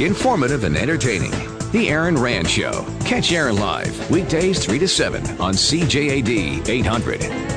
[0.00, 1.30] informative, and entertaining.
[1.72, 2.84] The Aaron Rand Show.
[3.04, 7.48] Catch Aaron live weekdays 3 to 7 on CJAD 800.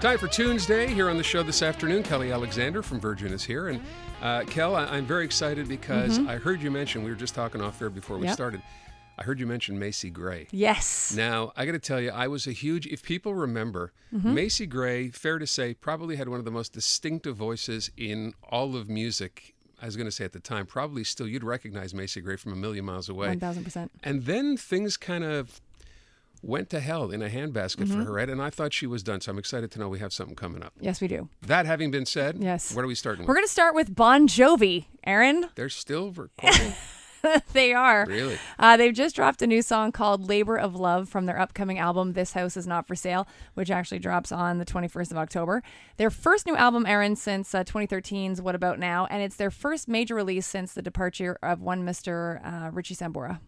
[0.00, 2.02] Time for Tunes Day here on the show this afternoon.
[2.02, 3.68] Kelly Alexander from Virgin is here.
[3.68, 3.80] And
[4.22, 7.62] uh, Kel, I- I'm very excited because I heard you mention, we were just talking
[7.62, 8.34] off air before we Yep.
[8.34, 8.62] started.
[9.18, 10.48] I heard you mention Macy Gray.
[10.50, 11.14] Yes.
[11.16, 14.32] Now, I got to tell you, I was a huge, if people remember, Mm-hmm.
[14.34, 18.76] Macy Gray, fair to say, probably had one of the most distinctive voices in all
[18.76, 19.54] of music.
[19.82, 22.52] I was going to say at the time, probably still, you'd recognize Macy Gray from
[22.52, 23.34] a million miles away.
[23.34, 23.88] 1000%.
[24.04, 25.60] And then things kind of
[26.42, 28.02] went to hell in a handbasket Mm-hmm.
[28.04, 29.20] for her, Ed, and I thought she was done.
[29.20, 30.72] So I'm excited to know we have something coming up.
[30.80, 31.28] Yes, we do.
[31.42, 32.72] That having been said, Yes.
[32.72, 33.26] where are we starting?
[33.26, 34.84] We're going to start with Bon Jovi.
[35.04, 36.72] Aaron, They're still recording.
[37.52, 38.06] they are.
[38.06, 38.38] really?
[38.58, 42.12] Uh, they've just dropped a new song called Labor of Love from their upcoming album,
[42.12, 45.62] This House Is Not For Sale, which actually drops on the 21st of October.
[45.96, 49.88] Their first new album, Aaron, since uh, 2013's What About Now, and it's their first
[49.88, 52.40] major release since the departure of one Mr.
[52.44, 53.40] Uh, Richie Sambora.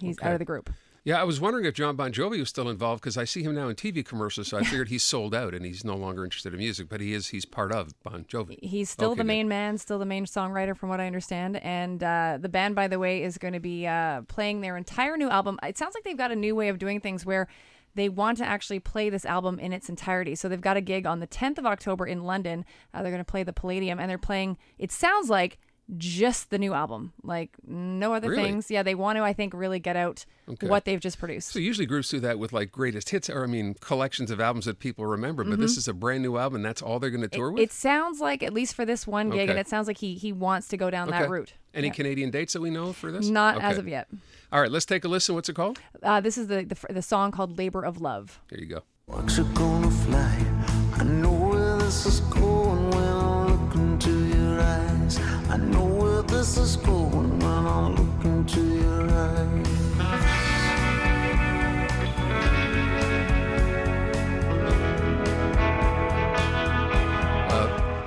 [0.00, 0.70] He's out of the group.
[1.08, 3.54] Yeah, I was wondering if Jon Bon Jovi was still involved because I see him
[3.54, 4.48] now in TV commercials.
[4.48, 7.14] So I figured he's sold out and he's no longer interested in music, but he
[7.14, 7.28] is.
[7.28, 8.62] He's part of Bon Jovi.
[8.62, 9.28] He's still Okay, the good.
[9.28, 11.56] main man, still the main songwriter, from what I understand.
[11.64, 15.16] And uh, the band, by the way, is going to be uh, playing their entire
[15.16, 15.58] new album.
[15.62, 17.48] It sounds like they've got a new way of doing things where
[17.94, 20.34] they want to actually play this album in its entirety.
[20.34, 22.66] So they've got a gig on the 10th of October in London.
[22.92, 24.58] Uh, they're going to play the Palladium, and they're playing.
[24.78, 25.58] It sounds like
[25.96, 28.42] just the new album, like no other Really?
[28.42, 28.70] things.
[28.70, 30.26] Yeah, they want to, I think, really get out
[30.60, 31.48] what they've just produced.
[31.48, 34.66] So usually groups do that with like greatest hits, or I mean, collections of albums
[34.66, 35.44] that people remember.
[35.44, 36.56] But this is a brand new album.
[36.56, 37.56] and That's all they're going to tour with.
[37.60, 37.64] Mm-hmm.
[37.64, 39.50] It sounds like, at least for this one gig, Okay.
[39.50, 41.54] and it sounds like he he wants to go down that route.
[41.74, 41.92] Any Yeah.
[41.94, 43.28] Canadian dates that we know for this?
[43.28, 44.08] Not as of yet.
[44.52, 45.34] All right, let's take a listen.
[45.34, 45.78] What's it called?
[46.02, 48.82] Uh, this is the, the the song called "Labor of Love." Here you go.
[55.58, 59.66] Know where this is going when I look into your eyes.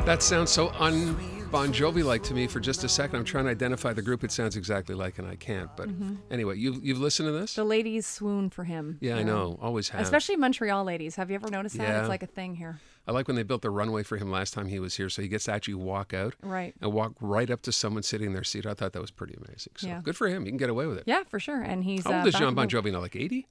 [0.06, 1.16] That sounds so un
[1.52, 3.18] Bon Jovi like to me for just a second.
[3.18, 5.70] I'm trying to identify the group it sounds exactly like, and I can't.
[5.78, 5.90] But
[6.30, 7.52] anyway, you've, you've listened to this?
[7.52, 7.62] Mm-hmm.
[7.62, 8.98] The ladies swoon for him.
[9.00, 9.58] Yeah, I know.
[9.62, 10.02] Always have.
[10.02, 11.16] Especially Montreal ladies.
[11.16, 11.88] Have you ever noticed that?
[11.88, 12.00] Yeah.
[12.00, 12.80] It's like a thing here.
[13.08, 15.22] I like when they built the runway for him last time he was here, so
[15.22, 16.74] he gets to actually walk out Right.
[16.80, 18.66] and walk right up to someone sitting in their seat.
[18.66, 19.74] I thought that was pretty amazing.
[19.78, 20.02] So Yeah.
[20.04, 20.46] good for him.
[20.46, 21.04] He can get away with it.
[21.08, 21.62] Yeah, for sure.
[21.62, 23.00] And he's How uh, old is Jon Bon Jovi now?
[23.00, 23.48] Like 80?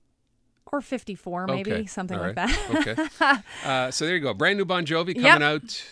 [0.72, 1.87] Or 54, maybe Okay.
[1.87, 2.71] something All like that.
[2.71, 3.43] okay.
[3.69, 4.33] Uh, so there you go.
[4.33, 5.43] Brand new Bon Jovi coming Yep.
[5.43, 5.84] out.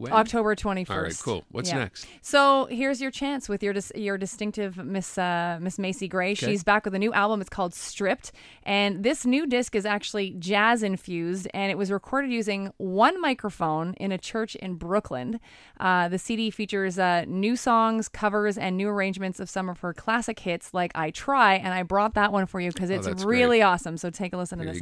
[0.00, 0.12] When?
[0.12, 0.90] October 21st.
[0.90, 1.44] All right, cool.
[1.50, 1.78] What's Yeah.
[1.80, 2.06] next?
[2.22, 6.32] So here's your chance with your dis- your distinctive Miss uh, Miss Macy Gray.
[6.32, 7.42] She's back with a new album.
[7.42, 12.30] It's called Stripped, and this new disc is actually jazz infused, and it was recorded
[12.32, 15.38] using one microphone in a church in Brooklyn.
[15.78, 19.92] Uh, the CD features uh, new songs, covers, and new arrangements of some of her
[19.92, 23.12] classic hits, like "I Try," and I brought that one for you because it's Oh,
[23.26, 23.98] really awesome.
[23.98, 24.80] So take a listen to this.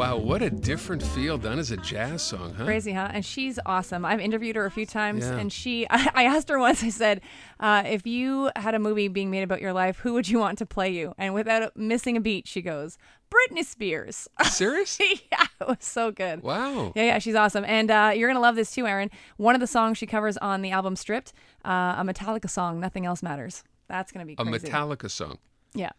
[0.00, 2.64] Wow, what a different feel done as a jazz song, huh?
[2.64, 3.10] Crazy, huh?
[3.12, 4.06] And she's awesome.
[4.06, 5.36] I've interviewed her a few times, Yeah.
[5.36, 5.86] and she.
[5.90, 6.82] I, I asked her once.
[6.82, 7.20] I said,
[7.60, 10.56] uh, "If you had a movie being made about your life, who would you want
[10.56, 12.96] to play you?" And without missing a beat, she goes,
[13.30, 14.98] "Britney Spears." Serious?
[15.30, 16.42] yeah, it was so good.
[16.42, 16.94] Wow.
[16.96, 19.10] Yeah, yeah, she's awesome, and uh, you're gonna love this too, Aaron.
[19.36, 23.04] One of the songs she covers on the album "Stripped," uh, a Metallica song, "Nothing
[23.04, 24.66] Else Matters." That's gonna be crazy.
[24.66, 24.70] A.
[24.70, 25.36] Metallica song.
[25.74, 25.90] Yeah.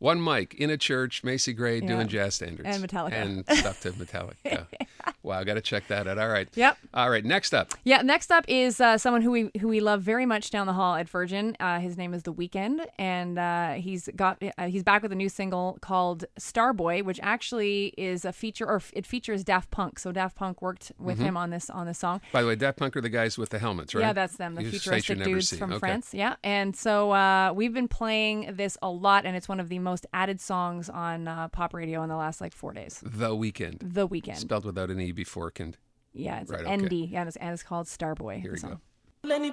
[0.00, 1.86] One mic in a church, Macy Gray Yeah.
[1.88, 2.66] doing jazz standards.
[2.66, 3.12] And Metallica.
[3.12, 4.66] And stuff to Metallica.
[5.22, 6.18] wow, got to check that out.
[6.18, 6.48] All right.
[6.54, 6.78] Yep.
[6.94, 7.74] All right, next up.
[7.84, 10.72] Yeah, next up is uh, someone who we who we love very much down the
[10.72, 11.54] hall at Virgin.
[11.60, 15.14] Uh, his name is The Weeknd, and uh, he's got uh, he's back with a
[15.14, 19.98] new single called Starboy, which actually is a feature or f- it features Daft Punk.
[19.98, 22.22] So Daft Punk worked with him on this on this song.
[22.32, 24.00] By the way, Daft Punk are the guys with the helmets, right?
[24.00, 25.56] Yeah, that's them, the face futuristic dudes see.
[25.58, 25.78] from Okay.
[25.78, 26.14] France.
[26.14, 29.78] Yeah, and so uh, we've been playing this a lot, and it's one of the
[29.78, 33.00] most added songs on uh, pop radio in the last like four days.
[33.04, 33.78] The Weeknd.
[33.94, 34.36] The Weeknd.
[34.36, 35.76] Spelled without an E before kind.
[36.12, 36.76] yeah, it's Right, okay.
[36.76, 36.92] ND.
[36.92, 38.40] Yeah, and it's, and it's called Starboy.
[38.40, 38.70] Here the we song.
[38.70, 38.80] go.
[39.22, 39.50] Plenty.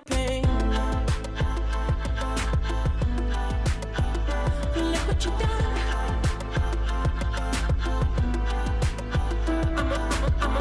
[4.75, 5.73] Look what you done.
[9.79, 9.99] I'm a,
[10.41, 10.57] I'm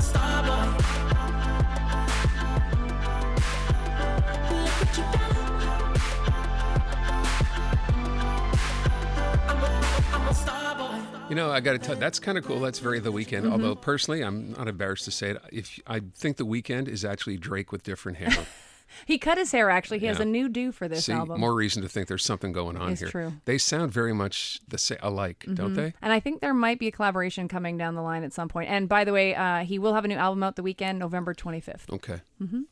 [11.36, 12.60] know, I got to tell that's kind of cool.
[12.60, 13.42] That's very The Weeknd.
[13.42, 13.52] Mm-hmm.
[13.52, 15.42] Although personally, I'm not embarrassed to say it.
[15.52, 18.46] If I think The Weeknd is actually Drake with different hair.
[19.04, 19.98] He cut his hair actually.
[19.98, 21.40] He has a new do for this See, album.
[21.40, 23.10] more reason to think there's something going on It's here.
[23.10, 23.26] true.
[23.28, 23.36] Mm-hmm.
[23.44, 25.92] They sound very much the sa- alike, don't they?
[26.00, 28.70] And I think there might be a collaboration coming down the line at some point.
[28.70, 31.34] And by the way, uh, he will have a new album out the weekend, November
[31.34, 31.92] 25th.
[31.92, 32.20] Okay.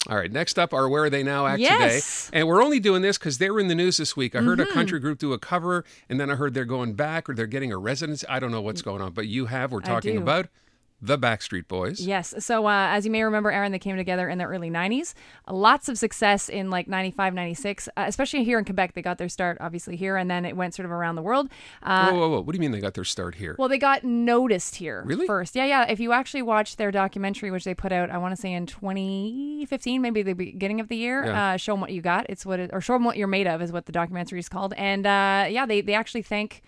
[0.08, 0.30] All right.
[0.30, 1.62] Next up are Where Are They Now Act Mm-hmm.
[1.82, 2.26] Yes.
[2.26, 2.38] today.
[2.40, 4.34] And we're only doing this because they were in the news this week.
[4.34, 4.70] I heard Mm-hmm.
[4.70, 7.46] a country group do a cover, and then I heard they're going back or they're
[7.46, 8.24] getting a residence.
[8.28, 9.72] I don't know what's going on, but you have.
[9.72, 10.48] We're talking about
[11.04, 12.00] the Backstreet Boys.
[12.00, 12.32] Yes.
[12.38, 15.12] So, uh, as you may remember, Aaron, they came together in the early 90s.
[15.48, 18.94] Lots of success in like 95, 96, uh, especially here in Quebec.
[18.94, 21.50] They got their start, obviously, here, and then it went sort of around the world.
[21.82, 22.40] Uh, whoa, whoa, whoa.
[22.40, 23.54] What do you mean they got their start here?
[23.58, 25.26] Well, they got noticed here Really?
[25.26, 25.54] first.
[25.54, 25.84] Yeah, yeah.
[25.90, 28.64] If you actually watch their documentary, which they put out, I want to say in
[28.66, 31.52] 2015, maybe the beginning of the year, Yeah.
[31.52, 32.26] uh, show them what you got.
[32.28, 34.48] It's what, it, or show them what you're made of, is what the documentary is
[34.48, 34.72] called.
[34.76, 36.62] And uh, yeah, they they actually thank.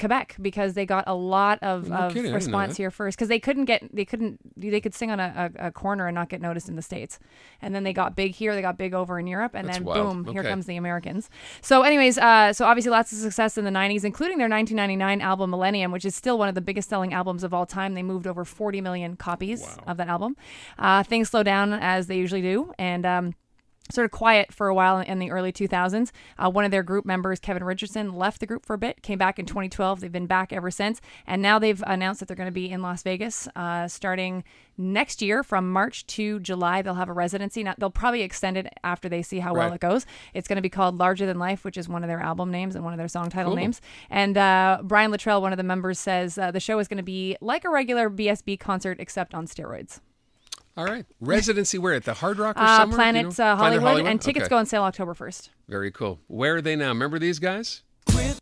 [0.00, 2.90] Quebec because they got a lot of, No of kidding, I didn't know response here
[2.90, 6.08] first because they couldn't get they couldn't they could sing on a, a, a corner
[6.08, 7.20] and not get noticed in the states.
[7.62, 9.84] And then they got big here they got big over in Europe and That's then
[9.84, 10.24] wild.
[10.24, 11.30] boom here comes the Americans.
[11.60, 15.50] So anyways uh, so obviously lots of success in the 90s including their 1999 album
[15.50, 17.94] Millennium which is still one of the biggest selling albums of all time.
[17.94, 20.36] They moved over 40 million copies of that album.
[20.78, 23.34] Uh, things slow down as they usually do and um,
[23.90, 26.10] sort of quiet for a while in the early 2000s.
[26.38, 29.18] Uh, one of their group members, Kevin Richardson, left the group for a bit, came
[29.18, 30.00] back in 2012.
[30.00, 31.00] They've been back ever since.
[31.26, 34.44] And now they've announced that they're going to be in Las Vegas uh, starting
[34.76, 36.82] next year from March to July.
[36.82, 37.64] They'll have a residency.
[37.64, 40.06] Now, they'll probably extend it after they see how well it goes.
[40.34, 42.76] It's going to be called Larger Than Life, which is one of their album names
[42.76, 43.56] and one of their song title Cool.
[43.56, 43.80] names.
[44.08, 47.02] And uh, Brian Littrell, one of the members, says uh, the show is going to
[47.02, 50.00] be like a regular BSB concert except on steroids.
[50.78, 51.04] All right.
[51.20, 51.94] Residency where?
[51.94, 53.12] At the Hard Rock or Uh, somewhere?
[53.12, 53.28] Do you know?
[53.30, 54.50] uh, Planet Hollywood, and tickets Okay.
[54.50, 55.48] go on sale October 1st.
[55.68, 56.20] Very cool.
[56.28, 56.90] Where are they now?
[56.90, 57.82] Remember these guys?
[58.08, 58.37] Quit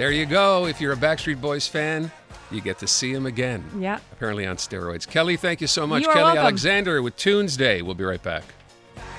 [0.00, 0.64] There you go.
[0.64, 2.10] If you're a Backstreet Boys fan,
[2.50, 3.62] you get to see them again.
[3.78, 3.98] Yeah.
[4.12, 5.06] Apparently on steroids.
[5.06, 6.04] Kelly, thank you so much.
[6.04, 6.44] You are Kelly welcome.
[6.44, 7.82] Alexander with Tunes Day.
[7.82, 8.44] We'll be right back.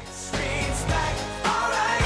[0.06, 2.01] Streets back, alright.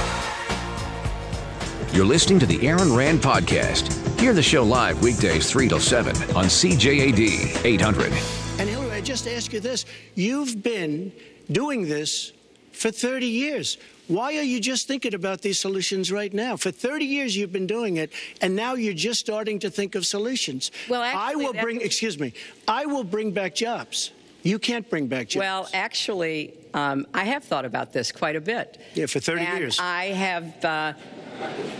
[1.95, 4.19] You're listening to the Aaron Rand Podcast.
[4.19, 8.11] Hear the show live weekdays 3 till 7 on CJAD 800.
[8.59, 9.85] And Hillary, I just ask you this.
[10.15, 11.13] You've been
[11.49, 12.33] doing this
[12.73, 13.77] for 30 years.
[14.07, 16.57] Why are you just thinking about these solutions right now?
[16.57, 18.11] For 30 years you've been doing it,
[18.41, 20.71] and now you're just starting to think of solutions.
[20.87, 22.33] Well, I actually, will bring, excuse me,
[22.67, 24.11] I will bring back jobs.
[24.43, 25.41] You can't bring back jobs.
[25.41, 28.79] Well, actually, um, I have thought about this quite a bit.
[28.93, 29.79] Yeah, for 30 and years.
[29.79, 30.93] I have, uh,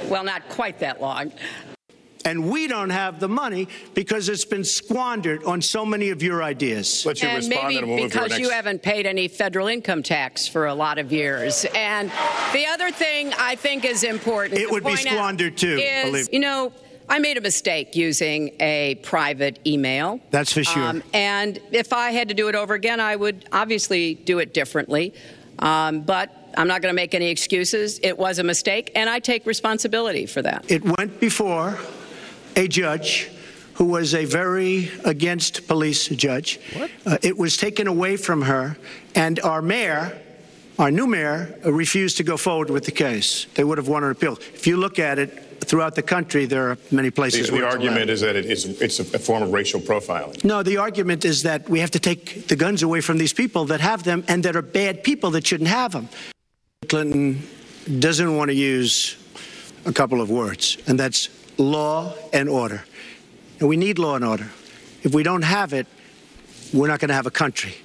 [0.09, 1.31] well, not quite that long.
[2.25, 6.43] And we don't have the money because it's been squandered on so many of your
[6.43, 7.05] ideas.
[7.05, 8.41] Let you and respond maybe and we'll move because next.
[8.41, 11.65] you haven't paid any federal income tax for a lot of years.
[11.75, 12.11] And
[12.51, 14.59] the other thing I think is important.
[14.59, 16.73] It to would be point out squandered, too, Is, believe- you know,
[17.07, 20.19] I made a mistake using a private email.
[20.31, 20.81] That's for sure.
[20.81, 24.55] Um, and if I had to do it over again, I would obviously do it
[24.55, 25.13] differently.
[25.59, 27.99] Um, but I'm not going to make any excuses.
[28.01, 30.65] It was a mistake, and I take responsibility for that.
[30.67, 31.77] It went before
[32.55, 33.29] a judge
[33.75, 36.59] who was a very against police judge.
[36.73, 36.91] What?
[37.05, 38.77] Uh, it was taken away from her,
[39.15, 40.17] and our mayor,
[40.79, 43.47] our new mayor, uh, refused to go forward with the case.
[43.55, 44.37] They would have won an appeal.
[44.53, 47.67] If you look at it throughout the country, there are many places The, where the
[47.67, 48.09] argument allowed.
[48.09, 50.41] is that it is, it's a form of racial profiling.
[50.43, 53.65] No, the argument is that we have to take the guns away from these people
[53.65, 56.07] that have them and that are bad people that shouldn't have them.
[56.87, 57.41] Clinton
[57.99, 59.17] doesn't want to use
[59.85, 62.83] a couple of words, and that's law and order.
[63.59, 64.49] And we need law and order.
[65.03, 65.87] If we don't have it,
[66.73, 67.75] we're not going to have a country.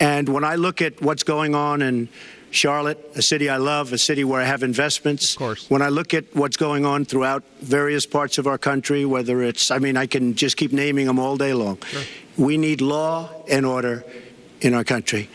[0.00, 2.08] And when I look at what's going on in
[2.50, 5.32] Charlotte, a city I love, a city where I have investments.
[5.34, 5.68] Of course.
[5.68, 9.70] When I look at what's going on throughout various parts of our country, whether it's,
[9.70, 11.78] I mean, I can just keep naming them all day long.
[12.36, 14.04] We need law and order
[14.60, 15.28] in our country.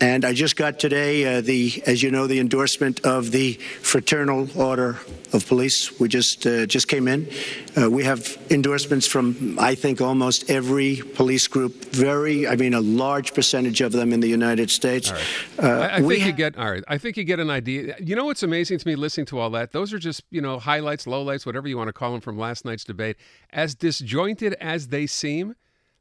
[0.00, 3.52] And I just got today uh, the, as you know, the endorsement of the
[3.82, 4.98] Fraternal Order
[5.34, 6.00] of Police.
[6.00, 7.28] We just uh, just came in.
[7.76, 11.84] Uh, we have endorsements from, I think, almost every police group.
[11.92, 15.12] Very, I mean, a large percentage of them in the United States.
[15.58, 16.84] Uh, I, I think you get all right.
[16.88, 17.94] I think you get an idea.
[18.00, 19.72] You know what's amazing to me listening to all that?
[19.72, 22.64] Those are just you know highlights, lowlights, whatever you want to call them from last
[22.64, 23.16] night's debate.
[23.50, 25.56] As disjointed as they seem,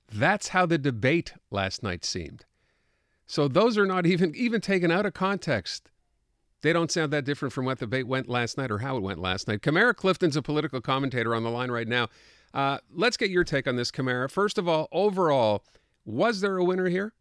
[0.10, 2.46] that's how the debate last night seemed.
[3.30, 5.92] So those are not even even taken out of context.
[6.62, 9.04] They don't sound that different from what the debate went last night or how it
[9.04, 9.62] went last night.
[9.62, 12.08] Kamara Clifton's a political commentator on the line right now.
[12.56, 14.32] Uh, let's get your take on this, Kamara.
[14.32, 15.64] First of all, overall,
[16.06, 17.14] was there a winner here?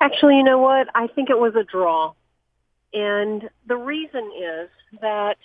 [0.00, 0.88] Actually, you know what?
[0.94, 2.14] I think it was a draw.
[2.94, 4.70] And the reason is
[5.02, 5.36] that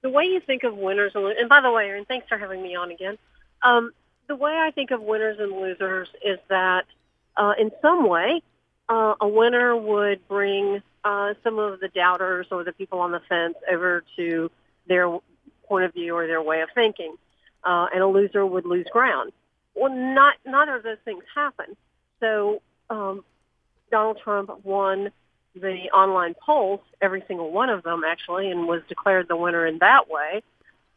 [0.00, 2.62] the way you think of winners and, and by the way, Aaron, thanks for having
[2.62, 3.18] me on again.
[3.62, 3.92] Um,
[4.26, 6.86] the way I think of winners and losers is that
[7.36, 8.42] uh, in some way,
[8.90, 13.20] uh, a winner would bring uh, some of the doubters or the people on the
[13.28, 14.50] fence over to
[14.88, 15.18] their
[15.64, 17.14] point of view or their way of thinking,
[17.62, 19.32] uh, and a loser would lose ground.
[19.76, 21.76] Well, not neither of those things happen.
[22.18, 23.24] So um,
[23.92, 25.12] Donald Trump won
[25.54, 29.78] the online polls, every single one of them actually, and was declared the winner in
[29.78, 30.42] that way.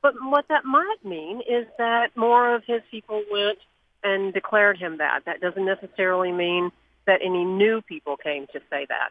[0.02, 3.60] But what that might mean is that more of his people went
[4.04, 5.26] and declared him that.
[5.26, 6.72] That doesn't necessarily mean
[7.06, 9.10] that any new people came to say that.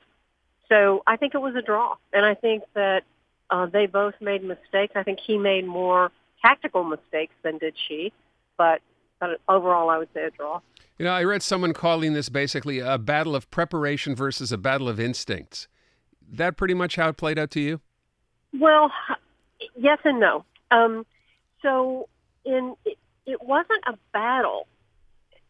[0.68, 3.02] So I think it was a draw, and I think that
[3.50, 4.94] uh, they both made mistakes.
[4.96, 8.12] I think he made more tactical mistakes than did she,
[8.56, 8.80] but,
[9.20, 10.60] but overall, I would say a draw.
[10.98, 14.88] You know, I read someone calling this basically a battle of preparation versus a battle
[14.88, 15.68] of instincts.
[16.30, 17.80] That pretty much how it played out to you?
[18.58, 18.90] Well,
[19.76, 20.44] yes and no.
[20.70, 21.04] Um,
[21.60, 22.08] so
[22.44, 24.66] in it, it wasn't a battle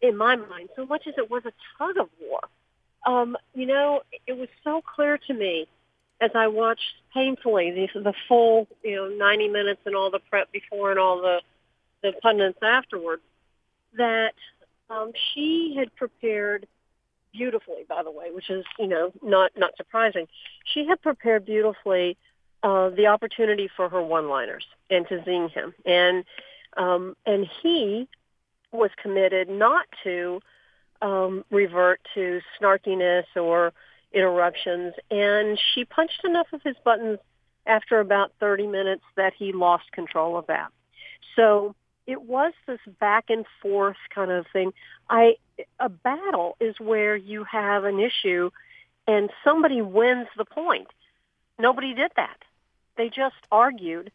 [0.02, 2.40] in my mind so much as it was a tug of war.
[3.06, 5.66] Um, you know, it was so clear to me
[6.21, 10.52] as I watched painfully the, the full, you know, 90 minutes and all the prep
[10.52, 11.40] before and all the
[12.02, 13.23] the pundits afterwards
[13.97, 14.35] that
[14.90, 16.66] um, she had prepared
[17.32, 20.26] beautifully, by the way, which is you know not not surprising.
[20.64, 22.16] She had prepared beautifully
[22.62, 26.25] uh, the opportunity for her one-liners and to zing him, and
[26.76, 28.09] um, and he
[28.73, 30.41] was committed not to
[31.00, 33.73] um, revert to snarkiness or
[34.12, 37.19] interruptions, and she punched enough of his buttons
[37.67, 40.69] after about 30 minutes that he lost control of that.
[41.37, 41.75] So
[42.07, 44.73] it was this back and forth kind of thing.
[45.09, 45.37] I
[45.79, 48.50] a battle is where you have an issue
[49.07, 50.88] and somebody wins the point.
[51.59, 52.38] Nobody did that.
[52.97, 54.11] They just argued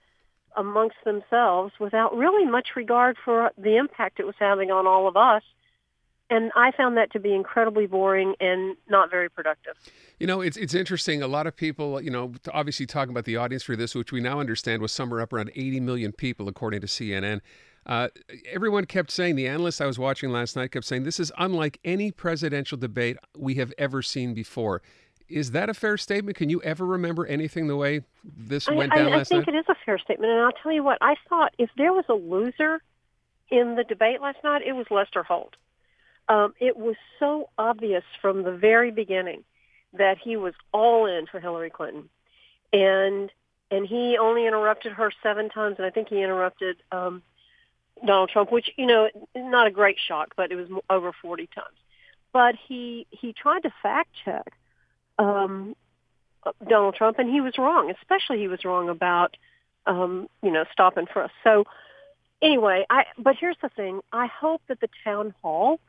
[0.57, 5.15] amongst themselves without really much regard for the impact it was having on all of
[5.15, 5.43] us.
[6.29, 9.75] And I found that to be incredibly boring and not very productive.
[10.19, 11.21] You know, it's it's interesting.
[11.21, 14.19] A lot of people, you know, obviously talking about the audience for this, which we
[14.19, 17.39] now understand was somewhere up around 80 million people, according to CNN.
[17.85, 18.09] Uh,
[18.51, 21.79] everyone kept saying, the analysts I was watching last night kept saying, this is unlike
[21.85, 24.81] any presidential debate we have ever seen before.
[25.29, 26.37] Is that a fair statement?
[26.37, 29.47] Can you ever remember anything the way this I, went I, down I last think
[29.47, 30.97] it is a fair statement, and I'll tell you what.
[31.01, 32.81] I thought if there was a loser
[33.49, 35.55] in the debate last night, it was Lester Holt.
[36.29, 39.43] Um, it was so obvious from the very beginning
[39.93, 42.09] that he was all in for Hillary Clinton,
[42.71, 43.31] and
[43.69, 47.21] and he only interrupted her seven times, and I think he interrupted um,
[48.05, 51.77] Donald Trump, which you know, not a great shock, but it was over forty times.
[52.31, 54.53] But he he tried to fact check
[55.17, 55.75] um,
[56.67, 57.91] Donald Trump, and he was wrong.
[58.01, 59.35] Especially, he was wrong about
[59.85, 61.33] um, you know stop and frisk.
[61.43, 61.65] So
[62.41, 65.79] anyway, I but here's the thing: I hope that the town hall,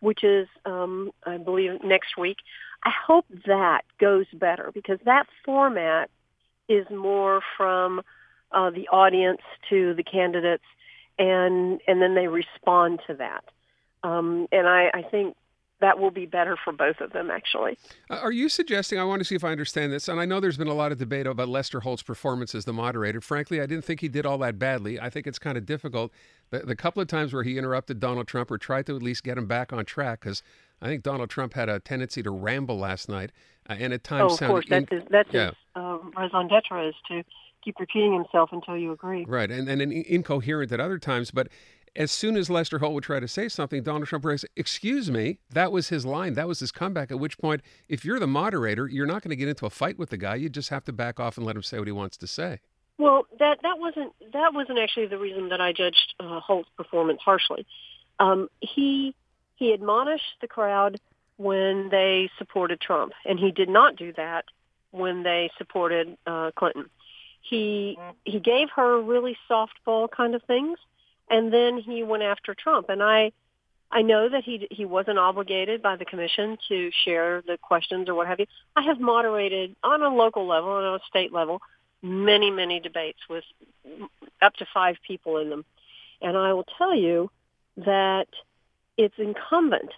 [0.00, 2.38] which is um, I believe next week,
[2.84, 6.10] I hope that goes better because that format
[6.68, 8.02] is more from
[8.52, 10.64] uh, the audience to the candidates,
[11.18, 13.44] and and then they respond to that.
[14.02, 15.36] Um, and I, I think
[15.80, 17.78] that will be better for both of them, actually.
[18.10, 18.98] Uh, Are you suggesting?
[18.98, 20.08] I want to see if I understand this.
[20.08, 22.72] And I know there's been a lot of debate about Lester Holt's performance as the
[22.72, 23.20] moderator.
[23.20, 24.98] Frankly, I didn't think he did all that badly.
[24.98, 26.12] I think it's kind of difficult.
[26.50, 29.22] The, the couple of times where he interrupted Donald Trump or tried to at least
[29.22, 30.42] get him back on track, because
[30.82, 33.30] I think Donald Trump had a tendency to ramble last night,
[33.68, 35.46] uh, and at times oh, of course, that's in- his, that's yeah.
[35.46, 37.22] his um, raison d'etre is to
[37.62, 39.24] keep repeating himself until you agree.
[39.26, 41.30] Right, and, and, and incoherent at other times.
[41.30, 41.48] But
[41.98, 45.10] as soon as Lester Holt would try to say something, Donald Trump would say, Excuse
[45.10, 46.34] me, that was his line.
[46.34, 47.10] That was his comeback.
[47.10, 49.98] At which point, if you're the moderator, you're not going to get into a fight
[49.98, 50.36] with the guy.
[50.36, 52.60] You just have to back off and let him say what he wants to say.
[52.98, 57.20] Well, that that wasn't that wasn't actually the reason that I judged uh, Holt's performance
[57.24, 57.66] harshly.
[58.20, 59.14] Um, he
[59.56, 61.00] he admonished the crowd
[61.36, 64.44] when they supported Trump, and he did not do that
[64.92, 66.90] when they supported uh, Clinton.
[67.40, 70.78] He he gave her really softball kind of things,
[71.30, 72.88] and then he went after Trump.
[72.88, 73.32] And I
[73.90, 78.14] I know that he he wasn't obligated by the commission to share the questions or
[78.14, 78.46] what have you.
[78.76, 81.60] I have moderated on a local level and on a state level
[82.02, 83.44] many many debates with
[84.40, 85.64] up to five people in them,
[86.20, 87.30] and I will tell you
[87.76, 88.28] that
[88.96, 89.92] it's incumbent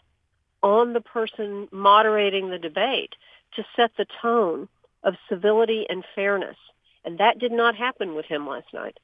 [0.62, 3.14] on the person moderating the debate
[3.56, 4.68] to set the tone
[5.02, 6.56] of civility and fairness.
[7.04, 8.98] And that did not happen with him last night.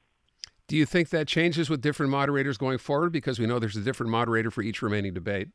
[0.67, 3.11] Do you think that changes with different moderators going forward?
[3.11, 5.47] Because we know there's a different moderator for each remaining debate.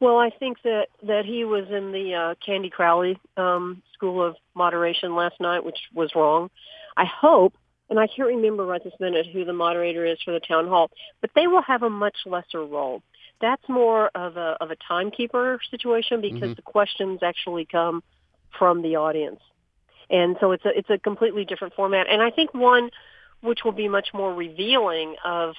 [0.00, 4.36] Well, I think that that he was in the uh, Candy Crowley um, school of
[4.54, 6.50] moderation last night, which was wrong.
[6.96, 7.54] I hope,
[7.90, 10.90] and I can't remember right this minute who the moderator is for the town hall,
[11.20, 13.02] but they will have a much lesser role.
[13.40, 16.56] That's more of a of a timekeeper situation because Mhm.
[16.56, 18.02] the questions actually come
[18.56, 19.40] from the audience,
[20.08, 22.90] and so it's a it's a completely different format, and I think one
[23.40, 25.54] which will be much more revealing of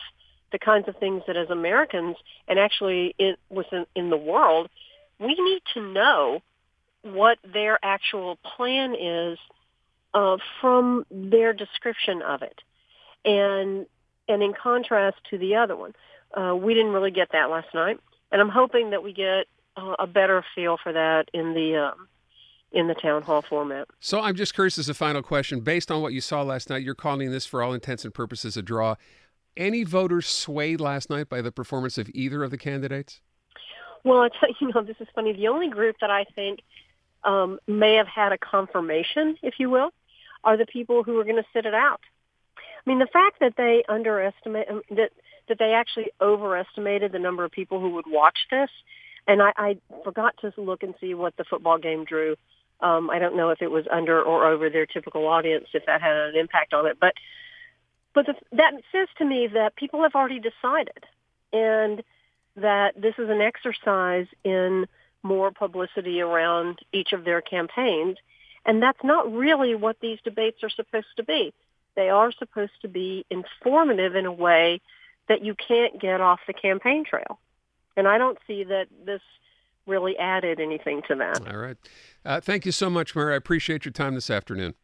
[0.52, 2.16] the kinds of things that as Americans
[2.48, 4.70] and actually in, within in the world,
[5.20, 6.42] we need to know
[7.04, 9.38] what their actual plan is
[10.14, 12.60] uh, from their description of it,
[13.24, 13.86] and
[14.28, 15.94] and in contrast to the other one,
[16.36, 18.00] uh, we didn't really get that last night,
[18.32, 19.46] and I'm hoping that we get
[19.78, 22.08] uh, a better feel for that in the um,
[22.72, 23.88] in the town hall format.
[24.00, 25.62] So I'm just curious as a final question.
[25.62, 28.56] Based on what you saw last night, you're calling this for all intents and purposes
[28.58, 28.96] a draw.
[29.58, 33.22] Any voters swayed last night by the performance of either of the candidates?
[34.04, 35.34] Well, I tell you know, this is funny.
[35.34, 36.60] The only group that I think
[37.24, 39.90] um, may have had a confirmation, if you will,
[40.44, 42.00] are the people who are going to sit it out.
[42.58, 45.12] I mean, the fact that they underestimate um, that
[45.50, 48.70] that they actually overestimated the number of people who would watch this,
[49.28, 52.36] and I, I forgot to look and see what the football game drew.
[52.82, 56.02] Um, I don't know if it was under or over their typical audience, if that
[56.02, 57.14] had an impact on it, but
[58.14, 61.06] but the, that says to me that people have already decided,
[61.54, 62.04] and
[62.56, 64.88] that this is an exercise in
[65.24, 68.18] more publicity around each of their campaigns.
[68.66, 71.54] And that's not really what these debates are supposed to be.
[71.96, 74.82] They are supposed to be informative in a way
[75.28, 77.40] that you can't get off the campaign trail.
[77.96, 79.22] And I don't see that this
[79.90, 81.48] really added anything to that.
[81.50, 81.78] All right.
[82.24, 83.34] Uh, thank you so much, Mary.
[83.34, 84.76] I appreciate your time this afternoon.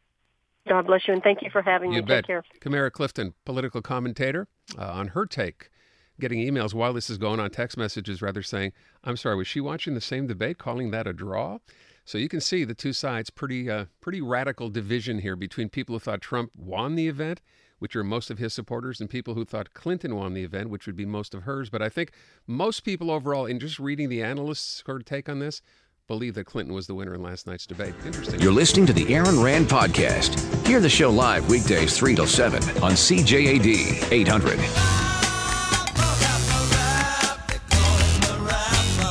[0.68, 2.06] God bless you, and thank you for having You me.
[2.06, 2.24] bet.
[2.24, 2.44] Take care.
[2.60, 5.70] Kamara Clifton, political commentator, uh, on her take,
[6.18, 8.72] getting emails while this is going on, text messages rather saying,
[9.04, 11.58] I'm sorry, was she watching the same debate, calling that a draw?
[12.04, 15.94] So you can see the two sides, pretty, uh, pretty radical division here between people
[15.94, 17.40] who thought Trump won the event,
[17.78, 20.86] which are most of his supporters, and people who thought Clinton won the event, which
[20.86, 21.70] would be most of hers.
[21.70, 22.12] But I think
[22.46, 25.62] most people overall, in just reading the analysts' sort of take on this,
[26.06, 27.94] believe that Clinton was the winner in last night's debate.
[28.04, 28.40] Interesting.
[28.40, 30.38] You're listening to the Aaron Rand Podcast.
[30.66, 35.05] Hear the show live weekdays 3 till 7 on CJAD 800.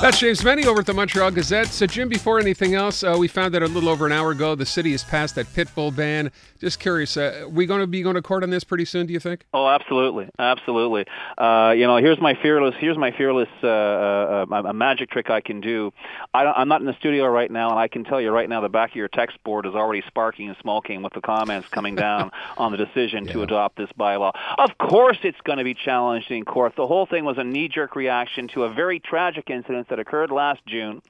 [0.01, 1.67] That's James Mennie over at the Montreal Gazette.
[1.67, 4.53] So, Jim, before anything else, uh, we found that a little over an hour ago
[4.53, 6.31] the city has passed that pit bull ban.
[6.59, 9.07] Just curious, uh, are we going to be going to court on this pretty soon?
[9.07, 9.45] Do you think?
[9.53, 11.05] Oh, absolutely, absolutely.
[11.37, 12.75] Uh, you know, here's my fearless.
[12.77, 13.49] Here's my fearless.
[13.63, 15.91] Uh, uh, uh, a magic trick I can do.
[16.33, 18.61] I, I'm not in the studio right now, and I can tell you right now,
[18.61, 21.95] the back of your text board is already sparking and smoking with the comments coming
[21.95, 24.33] down on the decision to adopt this bylaw.
[24.57, 26.75] Of course, it's going to be challenged in court.
[26.75, 30.61] The whole thing was a knee-jerk reaction to a very tragic incident that occurred last
[30.65, 31.01] June.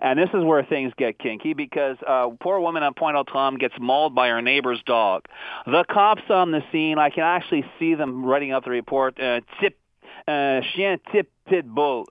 [0.00, 3.74] And this is where things get kinky because uh, poor woman on Point Tom gets
[3.80, 5.24] mauled by her neighbor's dog.
[5.66, 9.20] The cops on the scene, I can actually see them writing up the report.
[9.20, 9.78] Uh, tip,
[10.26, 12.06] uh, chien tip pit bull.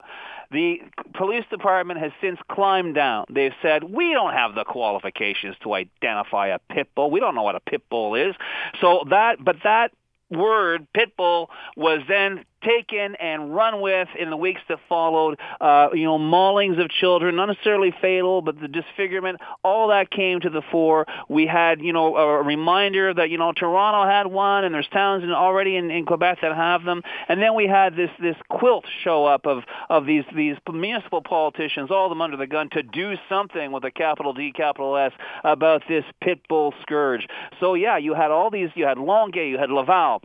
[0.51, 0.81] The
[1.15, 3.25] police department has since climbed down.
[3.29, 7.09] They've said, we don't have the qualifications to identify a pit bull.
[7.09, 8.35] We don't know what a pit bull is.
[8.79, 9.91] So that, but that
[10.29, 15.39] word, pit bull, was then taken and run with in the weeks that followed.
[15.59, 20.39] Uh, you know, maulings of children, not necessarily fatal, but the disfigurement, all that came
[20.39, 21.05] to the fore.
[21.29, 25.23] We had, you know, a reminder that, you know, Toronto had one and there's towns
[25.31, 27.01] already in, in Quebec that have them.
[27.27, 31.91] And then we had this, this quilt show up of, of these, these municipal politicians,
[31.91, 35.11] all of them under the gun, to do something with a capital D, capital S
[35.43, 37.27] about this pit bull scourge.
[37.59, 40.21] So, yeah, you had all these, you had Longueuil, you had Laval,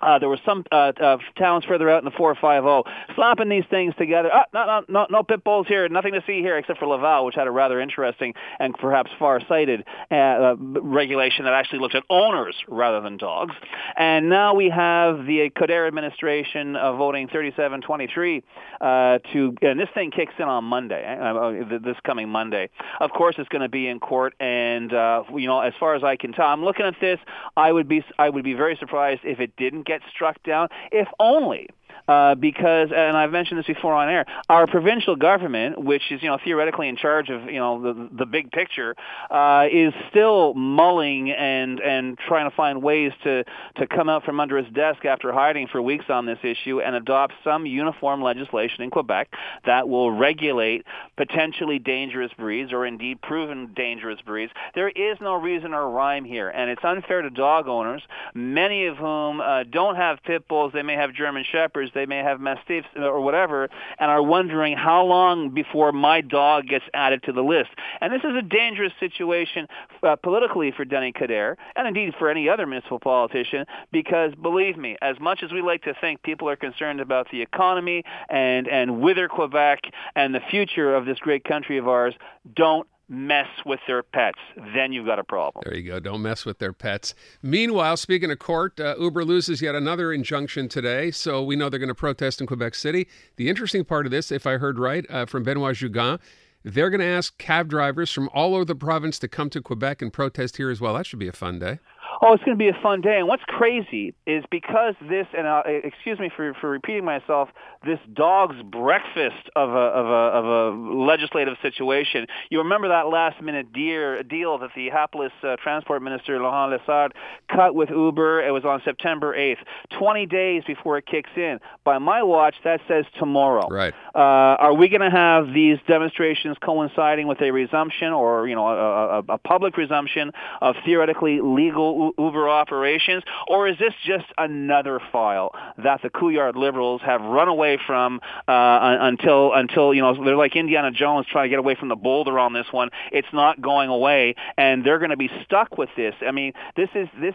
[0.00, 3.94] uh, there were some uh, uh, towns further out in the 450 slapping these things
[3.98, 4.30] together.
[4.32, 5.88] Ah, no, no, no, no pit bulls here.
[5.88, 9.84] Nothing to see here except for Laval, which had a rather interesting and perhaps far-sighted
[10.10, 13.54] uh, uh, regulation that actually looked at owners rather than dogs.
[13.96, 18.42] And now we have the Coderre administration uh, voting 37-23
[18.80, 22.68] uh, to, and this thing kicks in on Monday, uh, uh, this coming Monday.
[23.00, 26.04] Of course, it's going to be in court, and uh, you know, as far as
[26.04, 27.18] I can tell, I'm looking at this.
[27.56, 31.08] I would be, I would be very surprised if it didn't get struck down, if
[31.18, 31.68] only
[32.08, 36.28] uh, because, and I've mentioned this before on air, our provincial government, which is you
[36.28, 38.96] know theoretically in charge of you know the the big picture,
[39.30, 43.44] uh, is still mulling and and trying to find ways to
[43.76, 46.96] to come out from under his desk after hiding for weeks on this issue and
[46.96, 49.28] adopt some uniform legislation in Quebec
[49.66, 50.84] that will regulate
[51.16, 54.52] potentially dangerous breeds or indeed proven dangerous breeds.
[54.74, 58.02] There is no reason or rhyme here, and it's unfair to dog owners,
[58.34, 60.72] many of whom uh, don't have pit bulls.
[60.72, 65.04] They may have German shepherds, they may have mastiffs or whatever, and are wondering how
[65.04, 67.70] long before my dog gets added to the list.
[68.00, 69.66] And this is a dangerous situation
[70.02, 74.96] uh, politically for Denny Coderre, and indeed for any other municipal politician, because believe me,
[75.02, 79.00] as much as we like to think people are concerned about the economy and and
[79.00, 79.80] wither Quebec
[80.14, 82.14] and the future of this great country of ours,
[82.54, 84.38] don't mess with their pets.
[84.74, 85.62] Then you've got a problem.
[85.64, 85.98] There you go.
[85.98, 87.14] Don't mess with their pets.
[87.42, 91.78] Meanwhile, speaking of court, uh, Uber loses yet another injunction today, so we know they're
[91.78, 93.08] going to protest in Quebec City.
[93.36, 96.18] The interesting part of this, if I heard right uh, from Benoit Jugan,
[96.64, 100.02] they're going to ask cab drivers from all over the province to come to Quebec
[100.02, 100.94] and protest here as well.
[100.94, 101.78] That should be a fun day.
[102.20, 103.18] Oh, it's going to be a fun day.
[103.18, 107.48] And what's crazy is because this, and uh, excuse me for, for repeating myself,
[107.86, 112.26] this dog's breakfast of a, of, a, of a legislative situation.
[112.50, 117.12] You remember that last minute deal, deal that the hapless uh, transport minister, Laurent Lessard,
[117.54, 118.44] cut with Uber.
[118.44, 119.58] It was on September 8th,
[119.96, 121.60] 20 days before it kicks in.
[121.84, 123.68] By my watch, that says tomorrow.
[123.68, 123.94] Right.
[124.12, 128.66] Uh, are we going to have these demonstrations coinciding with a resumption or, you know,
[128.66, 135.00] a, a, a public resumption of theoretically legal Uber operations, or is this just another
[135.12, 140.36] file that the Couillard Liberals have run away from uh, until until you know they're
[140.36, 142.90] like Indiana Jones trying to get away from the boulder on this one?
[143.12, 146.14] It's not going away, and they're going to be stuck with this.
[146.26, 147.34] I mean, this is this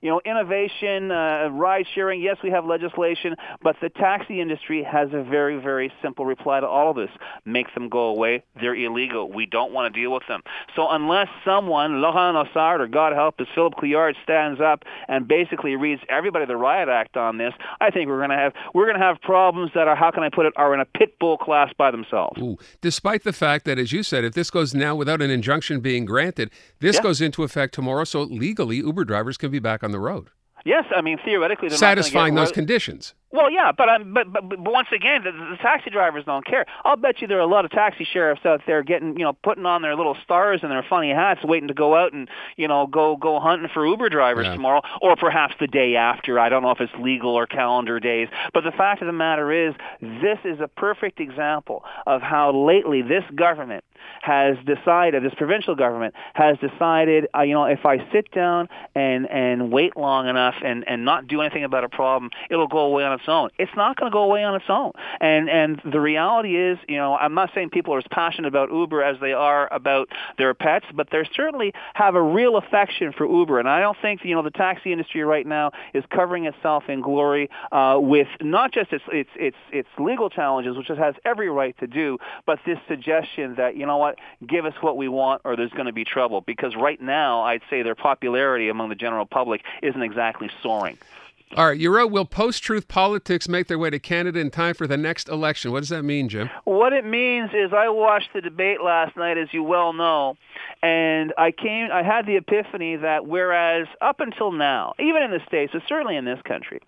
[0.00, 2.20] you know innovation, uh, ride sharing.
[2.20, 6.66] Yes, we have legislation, but the taxi industry has a very very simple reply to
[6.66, 7.10] all of this:
[7.44, 8.42] make them go away.
[8.60, 9.30] They're illegal.
[9.30, 10.42] We don't want to deal with them.
[10.76, 15.76] So unless someone, Laurent Lessard or God help us, Philip Couillard stands up and basically
[15.76, 18.98] reads everybody the riot act on this, I think we're going to have we're going
[18.98, 21.38] to have problems that are how can I put it are in a pit bull
[21.38, 22.40] class by themselves.
[22.40, 22.56] Ooh.
[22.80, 26.04] Despite the fact that, as you said, if this goes now without an injunction being
[26.04, 27.02] granted, this Yeah.
[27.02, 28.04] goes into effect tomorrow.
[28.04, 30.28] So legally, Uber drivers can be back on the road,
[30.64, 33.14] Yes, I mean theoretically satisfying those conditions.
[33.32, 36.66] Well, yeah, but, um, but but but once again, the, the taxi drivers don't care.
[36.84, 39.34] I'll bet you there are a lot of taxi sheriffs out there getting, you know,
[39.34, 42.66] putting on their little stars and their funny hats, waiting to go out and, you
[42.66, 44.54] know, go go hunting for Uber drivers Yeah.
[44.54, 46.40] tomorrow, or perhaps the day after.
[46.40, 48.26] I don't know if it's legal or calendar days.
[48.52, 53.02] But the fact of the matter is, this is a perfect example of how lately
[53.02, 53.84] this government
[54.22, 59.30] has decided, this provincial government has decided, uh, you know, if I sit down and
[59.30, 63.04] and wait long enough and and not do anything about a problem, it'll go away
[63.04, 63.50] on its own.
[63.58, 64.92] It's not going to go away on its own.
[65.20, 68.70] And and the reality is, you know, I'm not saying people are as passionate about
[68.70, 73.26] Uber as they are about their pets, but they certainly have a real affection for
[73.26, 73.58] Uber.
[73.58, 77.00] And I don't think, you know, the taxi industry right now is covering itself in
[77.00, 81.50] glory uh, with not just its its its its legal challenges, which it has every
[81.50, 85.42] right to do, but this suggestion that you know what, give us what we want,
[85.44, 86.40] or there's going to be trouble.
[86.40, 90.98] Because right now, I'd say their popularity among the general public isn't exactly soaring.
[91.56, 94.72] All right, you wrote, will post truth politics make their way to Canada in time
[94.72, 95.72] for the next election?
[95.72, 96.48] What does that mean, Jim?
[96.62, 100.36] What it means is I watched the debate last night, as you well know,
[100.80, 105.40] and I came, I had the epiphany that whereas up until now, even in the
[105.44, 106.80] states, but certainly in this country,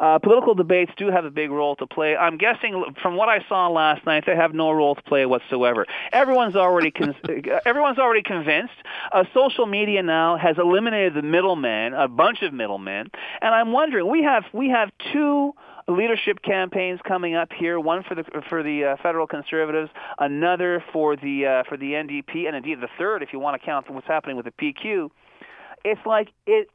[0.00, 2.16] uh, political debates do have a big role to play.
[2.16, 5.86] I'm guessing from what I saw last night, they have no role to play whatsoever.
[6.12, 7.14] Everyone's already con-
[7.66, 8.74] everyone's already convinced.
[9.12, 14.08] Uh, social media now has eliminated the middleman, a bunch of middlemen, and I'm wondering
[14.10, 15.54] we have we have two
[15.88, 17.78] leadership campaigns coming up here.
[17.78, 22.46] One for the for the uh, federal conservatives, another for the uh, for the NDP,
[22.46, 25.10] and indeed the third, if you want to count what's happening with the PQ.
[25.84, 26.68] It's like it.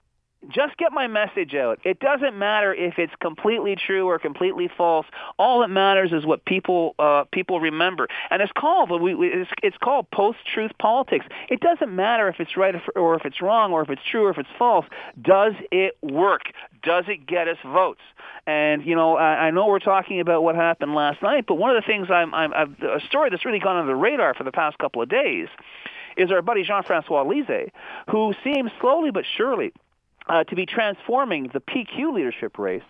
[0.48, 1.80] Just get my message out.
[1.84, 5.06] It doesn't matter if it's completely true or completely false.
[5.38, 10.10] All that matters is what people uh, people remember, and it's called it's, it's called
[10.12, 11.26] post-truth politics.
[11.50, 14.30] It doesn't matter if it's right or- if it's wrong or if it's true or
[14.30, 14.86] if it's false.
[15.22, 16.44] Does it work?
[16.84, 18.02] Does it get us votes?
[18.48, 21.76] And you know, I, I know we're talking about what happened last night, but one
[21.76, 24.46] of the things I'm, I'm I've, a story that's really gone under the radar for
[24.46, 25.50] the past couple of days
[26.16, 27.72] is our buddy Jean-Francois Lisée,
[28.10, 29.74] who seems slowly but surely
[30.30, 32.82] uh, to be transforming the PQ leadership race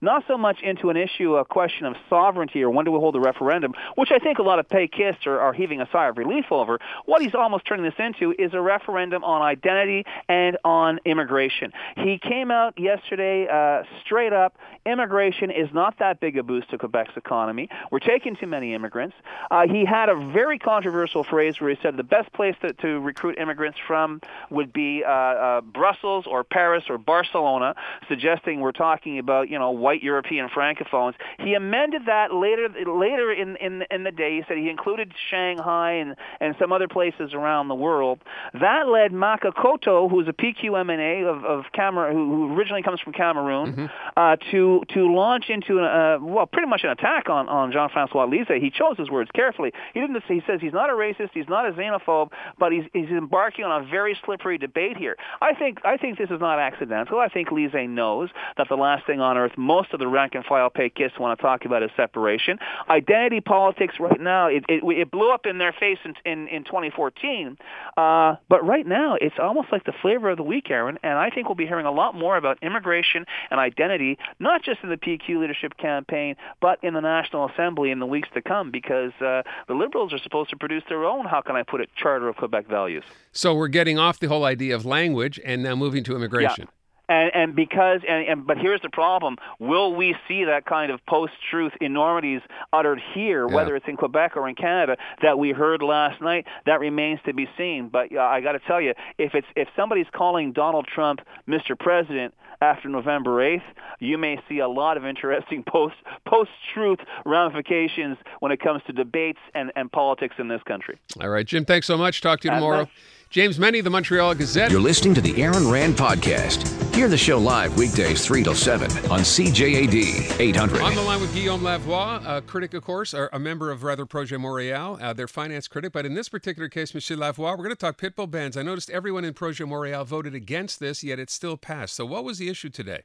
[0.00, 3.16] not so much into an issue, a question of sovereignty or when do we hold
[3.16, 6.18] a referendum, which I think a lot of péquistes are, are heaving a sigh of
[6.18, 6.78] relief over.
[7.04, 11.72] What he's almost turning this into is a referendum on identity and on immigration.
[11.96, 14.56] He came out yesterday uh, straight up.
[14.84, 17.68] Immigration is not that big a boost to Quebec's economy.
[17.90, 19.16] We're taking too many immigrants.
[19.50, 23.00] Uh, he had a very controversial phrase where he said the best place to, to
[23.00, 27.74] recruit immigrants from would be uh, uh, Brussels or Paris or Barcelona,
[28.08, 31.14] suggesting we're talking about you know white European francophones.
[31.38, 34.36] He amended that later later in in, in the day.
[34.36, 38.20] He said he included Shanghai and and some other places around the world.
[38.54, 43.12] That led Maka Kotto, who's a PQMNA of of Cameroon, who, who originally comes from
[43.12, 48.28] Cameroon, uh, to to launch into uh, well pretty much an attack on on Jean-François
[48.28, 48.60] Lisée.
[48.60, 49.72] He chose his words carefully.
[49.94, 50.22] He didn't.
[50.28, 53.82] He says he's not a racist, he's not a xenophobe, but he's he's embarking on
[53.82, 55.16] a very slippery debate here.
[55.40, 57.18] I think I think this is not accidental.
[57.18, 60.44] I think Lisée knows that the last thing on earth most of the rank and
[60.44, 62.58] file péquistes want to talk about is separation.
[62.88, 66.64] Identity politics right now it it, it blew up in their face in in, in
[66.64, 67.56] 2014,
[67.96, 70.98] uh, but right now it's almost like the flavor of the week, Aaron.
[71.02, 74.80] And I think we'll be hearing a lot more about immigration and identity, not just
[74.82, 78.70] in the PQ leadership campaign, but in the National Assembly in the weeks to come,
[78.70, 81.88] because uh, the Liberals are supposed to produce their own, how can I put it,
[81.96, 83.04] Charter of Quebec values.
[83.32, 86.68] So we're getting off the whole idea of language and now moving to immigration.
[87.08, 91.04] And, and because and, and but here's the problem: Will we see that kind of
[91.06, 92.40] post-truth enormities
[92.72, 93.54] uttered here, Yeah.
[93.54, 96.46] whether it's in Quebec or in Canada, that we heard last night?
[96.66, 97.88] That remains to be seen.
[97.90, 101.78] But uh, I got to tell you, if it's if somebody's calling Donald Trump Mr.
[101.78, 103.60] President after November 8th,
[104.00, 105.94] you may see a lot of interesting post
[106.26, 110.98] post-truth ramifications when it comes to debates and, and politics in this country.
[111.20, 112.20] All right, Jim, thanks so much.
[112.20, 112.88] Talk to you tomorrow.
[113.36, 113.56] Thanks.
[113.56, 114.70] James Mennie, the Montreal Gazette.
[114.70, 116.66] You're listening to the Aaron Rand Podcast.
[116.94, 120.80] Hear the show live weekdays 3 till 7 on CJAD 800.
[120.80, 124.06] On the line with Guillaume Lavoie, a critic, of course, or a member of rather
[124.06, 125.92] Projet Montréal, uh, their finance critic.
[125.92, 128.56] But in this particular case, Monsieur Lavoie, we're going to talk pitbull bans.
[128.56, 131.94] I noticed everyone in Projet Montréal voted against this, yet it still passed.
[131.94, 133.02] So what was the issue today?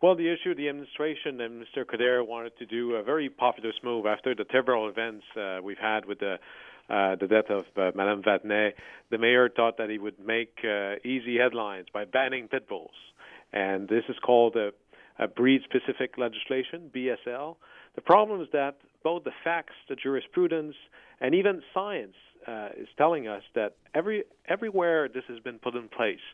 [0.00, 1.84] Well, the issue, the administration and Mr.
[1.84, 6.04] Coderre wanted to do a very populous move after the terrible events uh, we've had
[6.04, 6.36] with the
[6.88, 8.72] uh, the death of uh, Madame Vadnais.
[9.10, 12.94] The mayor thought that he would make uh, easy headlines by banning pit bulls,
[13.52, 14.70] and this is called a,
[15.18, 17.56] a breed-specific legislation (BSL).
[17.94, 20.76] The problem is that both the facts, the jurisprudence,
[21.20, 22.14] and even science
[22.46, 26.24] uh, is telling us that every everywhere this has been put in place,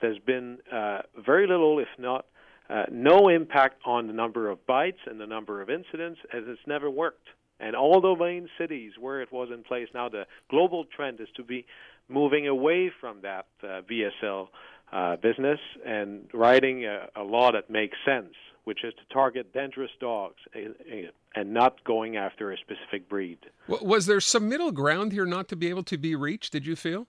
[0.00, 2.26] there's been uh, very little, if not
[2.70, 6.60] uh, no impact on the number of bites and the number of incidents, as it's
[6.66, 7.28] never worked.
[7.60, 11.28] And all the main cities where it was in place, now the global trend is
[11.36, 11.66] to be
[12.08, 14.48] moving away from that uh, BSL
[14.92, 19.90] uh, business and writing a, a law that makes sense, which is to target dangerous
[20.00, 23.38] dogs and not going after a specific breed.
[23.68, 26.76] Was there some middle ground here not to be able to be reached, did you
[26.76, 27.06] feel?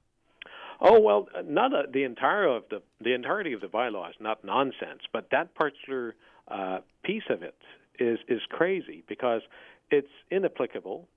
[0.82, 4.16] Oh well, uh, not uh, the entire of the the entirety of the bylaw is
[4.20, 6.16] not nonsense, but that particular
[6.48, 7.56] uh, piece of it
[8.00, 9.42] is is crazy because
[9.91, 11.08] it's inapplicable,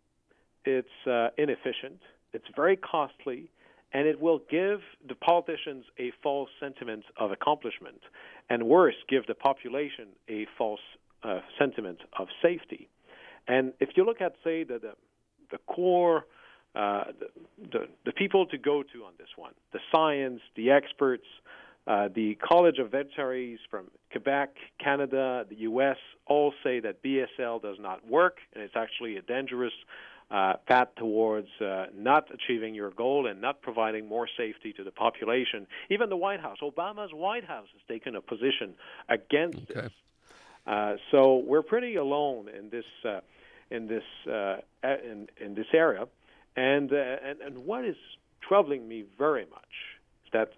[0.64, 2.00] it's uh, inefficient,
[2.32, 3.50] it's very costly,
[3.92, 8.00] and it will give the politicians a false sentiment of accomplishment,
[8.50, 10.80] and worse, give the population a false
[11.22, 12.88] uh, sentiment of safety.
[13.46, 14.92] And if you look at say the the,
[15.52, 16.26] the core
[16.74, 17.28] uh, the,
[17.70, 21.26] the, the people to go to on this one, the science, the experts,
[21.86, 25.96] uh, the College of Veterinaries from Quebec, Canada, the U.S.
[26.26, 29.72] all say that BSL does not work, and it's actually a dangerous
[30.30, 34.90] uh, path towards uh, not achieving your goal and not providing more safety to the
[34.90, 35.66] population.
[35.90, 38.74] Even the White House, Obama's White House, has taken a position
[39.08, 39.92] against this.
[40.66, 43.20] Uh, so we're pretty alone in this uh,
[43.70, 46.06] in this uh, in, in this area.
[46.56, 47.96] And, uh, and and what is
[48.40, 49.74] troubling me very much
[50.24, 50.52] is that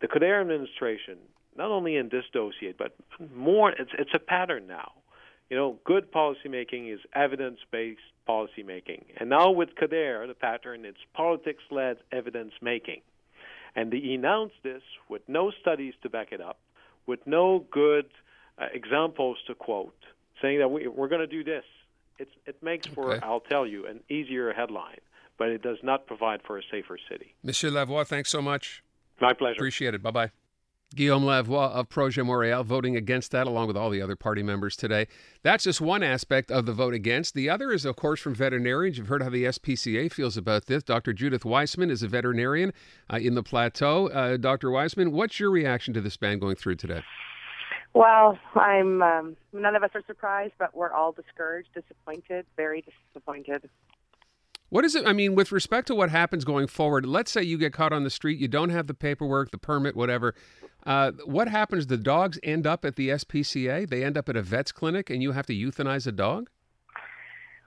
[0.00, 1.18] the Coderre administration,
[1.56, 2.94] not only in this dossier, but
[3.34, 4.92] more, it's it's a pattern now.
[5.50, 11.96] You know, good policymaking is evidence-based policymaking, and now with Coderre, the pattern it's politics-led
[12.12, 13.00] evidence-making.
[13.76, 16.58] And he announced this with no studies to back it up,
[17.06, 18.06] with no good
[18.58, 19.94] uh, examples to quote,
[20.42, 21.64] saying that we, we're going to do this.
[22.18, 23.24] It's, it makes for, Okay.
[23.24, 24.98] I'll tell you, an easier headline,
[25.38, 27.34] but it does not provide for a safer city.
[27.44, 28.82] Monsieur Lavoie, thanks so much.
[29.20, 29.54] My pleasure.
[29.54, 30.02] Appreciate it.
[30.02, 30.30] Bye bye.
[30.96, 34.74] Guillaume Lavoie of Projet Montréal voting against that, along with all the other party members
[34.74, 35.06] today.
[35.44, 37.34] That's just one aspect of the vote against.
[37.34, 38.98] The other is, of course, from veterinarians.
[38.98, 40.82] You've heard how the SPCA feels about this.
[40.82, 41.12] Dr.
[41.12, 42.72] Judith Weissman is a veterinarian
[43.12, 44.08] uh, in the plateau.
[44.08, 44.72] Uh, Dr.
[44.72, 47.02] Weissman, what's your reaction to this ban going through today?
[47.94, 49.02] Well, I'm.
[49.02, 53.68] Um, none of us are surprised, but we're all discouraged, disappointed, very disappointed.
[54.70, 55.06] What is it?
[55.06, 58.04] I mean, with respect to what happens going forward, let's say you get caught on
[58.04, 60.34] the street, you don't have the paperwork, the permit, whatever.
[60.86, 61.88] Uh, what happens?
[61.88, 63.88] The dogs end up at the SPCA.
[63.88, 66.48] They end up at a vet's clinic, and you have to euthanize a dog.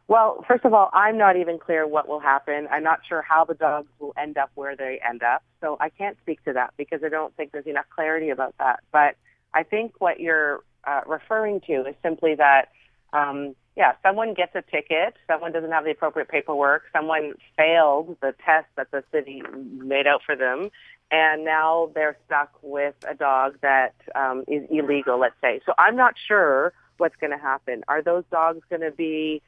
[0.08, 2.68] Well, first of all, I'm not even clear what will happen.
[2.72, 5.90] I'm not sure how the dogs will end up where they end up, so I
[5.90, 8.82] can't speak to that because I don't think there's enough clarity about that.
[8.92, 9.16] But
[9.54, 12.70] I think what you're uh, referring to is simply that,
[13.14, 18.34] um, yeah, someone gets a ticket, someone doesn't have the appropriate paperwork, someone failed the
[18.46, 19.42] test that the city
[19.78, 20.70] made out for them,
[21.12, 25.60] and now they're stuck with a dog that um, is illegal, let's say.
[25.66, 27.84] So I'm not sure what's going to happen.
[27.88, 29.42] Are those dogs going to be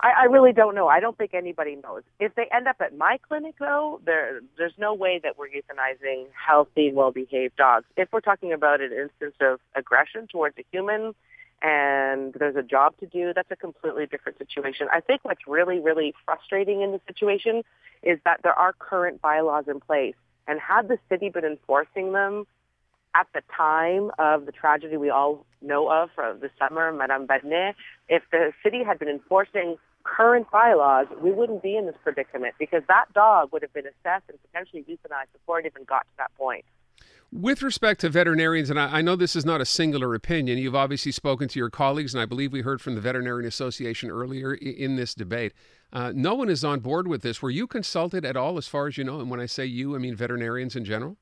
[0.00, 0.88] I, I really don't know.
[0.88, 2.02] I don't think anybody knows.
[2.20, 6.26] If they end up at my clinic, though, there there's no way that we're euthanizing
[6.34, 7.86] healthy, well-behaved dogs.
[7.96, 11.14] If we're talking about an instance of aggression towards a human,
[11.64, 14.86] and there's a job to do, that's a completely different situation.
[14.92, 17.62] I think what's really, really frustrating in the situation
[18.02, 20.14] is that there are current bylaws in place,
[20.46, 22.46] and had the city been enforcing them
[23.14, 27.72] at the time of the tragedy we all know of from the summer, Madame Vadnais,
[28.10, 32.82] if the city had been enforcing current bylaws, we wouldn't be in this predicament because
[32.88, 36.30] that dog would have been assessed and potentially euthanized before it even got to that
[36.36, 36.66] point.
[37.36, 40.76] With respect to veterinarians, and I, I know this is not a singular opinion, you've
[40.76, 44.52] obviously spoken to your colleagues, and I believe we heard from the Veterinarian Association earlier
[44.52, 45.52] i- in this debate.
[45.92, 47.42] Uh, no one is on board with this.
[47.42, 49.18] Were you consulted at all, as far as you know?
[49.18, 51.16] And when I say you, I mean veterinarians in general?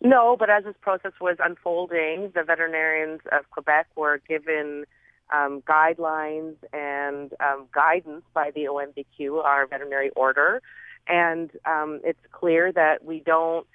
[0.00, 4.86] No, but as this process was unfolding, the veterinarians of Quebec were given
[5.34, 10.62] um, guidelines and um, guidance by the OMVQ, our veterinary order,
[11.08, 13.66] and um, it's clear that we don't.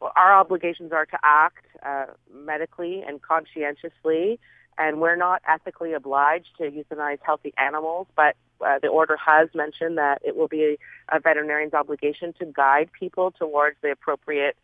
[0.00, 4.38] Our obligations are to act uh, medically and conscientiously,
[4.78, 8.06] and we're not ethically obliged to euthanize healthy animals.
[8.16, 10.76] But uh, the order has mentioned that it will be
[11.10, 14.56] a, veterinarian's obligation to guide people towards the appropriate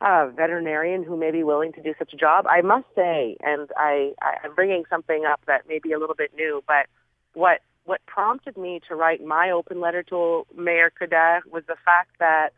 [0.00, 2.46] uh, veterinarian who may be willing to do such a job.
[2.48, 6.14] I must say, and I, I, I'm bringing something up that may be a little
[6.14, 6.86] bit new, but
[7.34, 12.10] what what prompted me to write my open letter to Mayor Coderre was the fact
[12.20, 12.50] that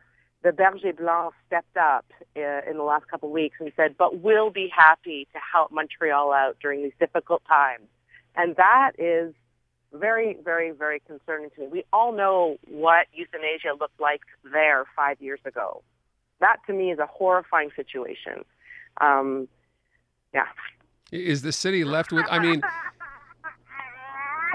[0.45, 2.05] the Berger Blanc stepped up
[2.37, 5.71] uh, in the last couple of weeks and said, but we'll be happy to help
[5.71, 7.87] Montreal out during these difficult times.
[8.35, 9.33] And that is
[9.91, 11.67] very, very, very concerning to me.
[11.71, 14.21] We all know what euthanasia looked like
[14.53, 15.81] there five years ago.
[16.41, 18.45] That to me is a horrifying situation.
[19.01, 19.47] Um,
[20.31, 20.45] yeah.
[21.11, 22.25] Is the city left with?
[22.29, 22.61] I mean,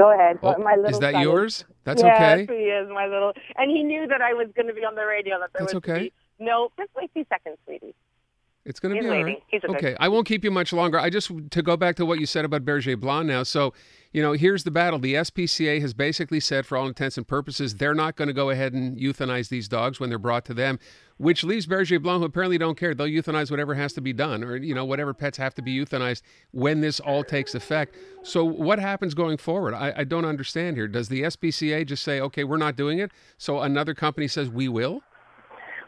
[0.00, 0.38] Go ahead.
[0.42, 1.64] Oh, my little is that son yours?
[1.84, 2.56] That's yes, okay.
[2.56, 3.32] he is my little.
[3.56, 5.38] And he knew that I was going to be on the radio.
[5.38, 5.98] That there That's was okay.
[6.04, 7.94] Be, no, just wait two seconds, sweetie.
[8.64, 9.42] It's going to be all right.
[9.52, 9.68] Okay.
[9.68, 10.98] okay, I won't keep you much longer.
[10.98, 13.42] I just to go back to what you said about Berger Blanc now.
[13.42, 13.74] So,
[14.12, 14.98] you know, here's the battle.
[14.98, 18.50] The SPCA has basically said, for all intents and purposes, they're not going to go
[18.50, 20.80] ahead and euthanize these dogs when they're brought to them,
[21.16, 22.92] which leaves Berger Blanc, who apparently don't care.
[22.92, 25.78] They'll euthanize whatever has to be done, or you know, whatever pets have to be
[25.78, 27.94] euthanized when this all takes effect.
[28.24, 29.74] So, what happens going forward?
[29.74, 30.88] I, I don't understand here.
[30.88, 34.66] Does the SPCA just say, okay, we're not doing it, so another company says we
[34.66, 35.02] will?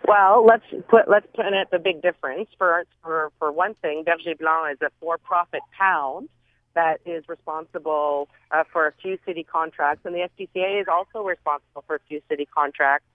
[0.06, 2.48] Well, let's put let's put in it the big difference.
[2.56, 6.28] For for for one thing, Berger Blanc is a for-profit town
[6.74, 11.84] that is responsible uh, for a few city contracts, and the SPCA is also responsible
[11.86, 13.06] for a few city contracts.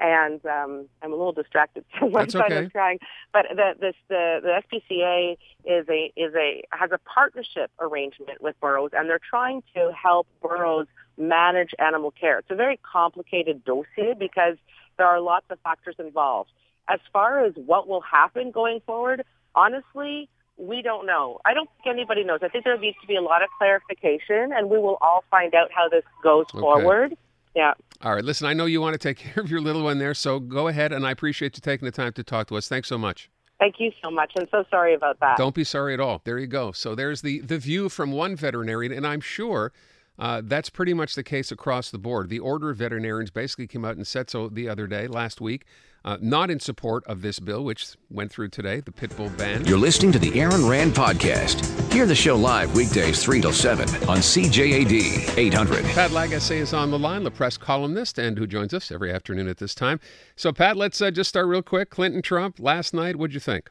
[0.00, 1.84] And um, I'm a little distracted.
[2.12, 2.64] That's son okay.
[2.66, 2.98] is crying.
[3.32, 8.58] But the, this, the the SPCA is a is a has a partnership arrangement with
[8.60, 12.38] boroughs, and they're trying to help boroughs manage animal care.
[12.38, 14.56] It's a very complicated dossier because
[14.98, 16.50] there are lots of factors involved.
[16.88, 21.38] As far as what will happen going forward, honestly, we don't know.
[21.46, 22.40] I don't think anybody knows.
[22.42, 25.54] I think there needs to be a lot of clarification, and we will all find
[25.54, 26.60] out how this goes Okay.
[26.60, 27.16] forward.
[27.54, 27.74] Yeah.
[28.02, 30.14] All right, listen, I know you want to take care of your little one there,
[30.14, 32.68] so go ahead, and I appreciate you taking the time to talk to us.
[32.68, 33.30] Thanks so much.
[33.58, 34.32] Thank you so much.
[34.38, 35.36] I'm so sorry about that.
[35.36, 36.20] Don't be sorry at all.
[36.24, 36.70] There you go.
[36.70, 39.72] So there's the the view from one veterinarian, and I'm sure
[40.18, 42.28] uh, that's pretty much the case across the board.
[42.28, 45.64] The Order of Veterinarians basically came out and said so the other day, last week,
[46.04, 49.64] uh, not in support of this bill, which went through today, the pit bull ban.
[49.64, 51.64] You're listening to the Aaron Rand Podcast.
[51.92, 55.84] Hear the show live weekdays 3 till 7 on CJAD 800.
[55.86, 59.48] Pat Lagacé is on the line, the press columnist, and who joins us every afternoon
[59.48, 60.00] at this time.
[60.36, 61.90] So, Pat, let's uh, just start real quick.
[61.90, 63.16] Clinton Trump last night.
[63.16, 63.70] What'd you think?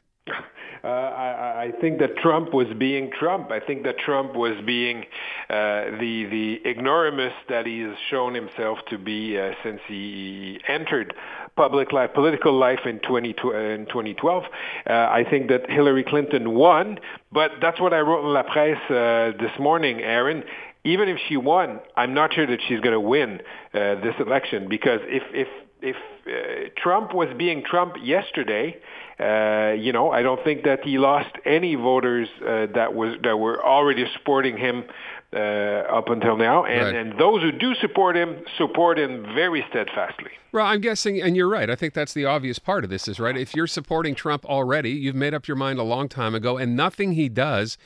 [0.82, 3.50] Uh, I, I think that Trump was being Trump.
[3.50, 5.04] I think that Trump was being
[5.50, 11.14] uh, the the ignoramus that he's shown himself to be uh, since he entered
[11.56, 14.44] public life, political life in 20, in 2012.
[14.44, 16.98] Uh, I think that Hillary Clinton won,
[17.32, 20.44] but that's what I wrote in La Presse uh, this morning, Aaron.
[20.84, 23.40] Even if she won, I'm not sure that she's going to win
[23.74, 25.48] uh, this election because if if
[25.82, 25.96] if
[26.26, 28.76] uh, Trump was being Trump yesterday,
[29.20, 33.36] uh, you know, I don't think that he lost any voters uh, that was that
[33.38, 34.84] were already supporting him
[35.32, 36.94] uh, up until now, and, Right.
[36.94, 40.30] and those who do support him support him very steadfastly.
[40.52, 41.68] Well, I'm guessing, and you're right.
[41.68, 43.36] I think that's the obvious part of this is right.
[43.36, 46.74] If you're supporting Trump already, you've made up your mind a long time ago, and
[46.76, 47.76] nothing he does,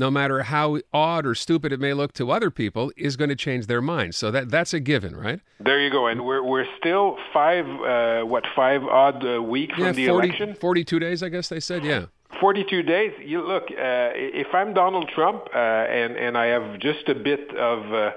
[0.00, 3.36] no matter how odd or stupid it may look to other people, is going to
[3.36, 4.14] change their mind.
[4.14, 5.40] So that that's a given, right?
[5.60, 9.84] There you go, and we're we're still five uh, what five odd uh, week from
[9.84, 10.54] yeah, the 40, election.
[10.54, 11.84] 42 days, I guess they said.
[11.84, 12.06] Yeah.
[12.40, 13.12] 42 days.
[13.22, 17.54] You look, uh, if I'm Donald Trump uh, and and I have just a bit
[17.54, 18.12] of uh,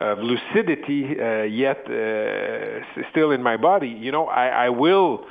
[0.00, 5.26] of lucidity uh, yet uh, still in my body, you know, I, I will.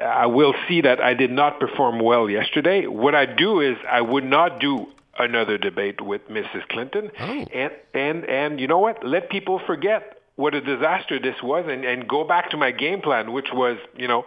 [0.00, 2.86] I will see that I did not perform well yesterday.
[2.86, 4.86] What I do is I would not do
[5.24, 6.66] another debate with Mrs.
[6.68, 9.04] Clinton, and and and you know what?
[9.04, 13.00] Let people forget what a disaster this was, and and go back to my game
[13.00, 14.24] plan, which was you know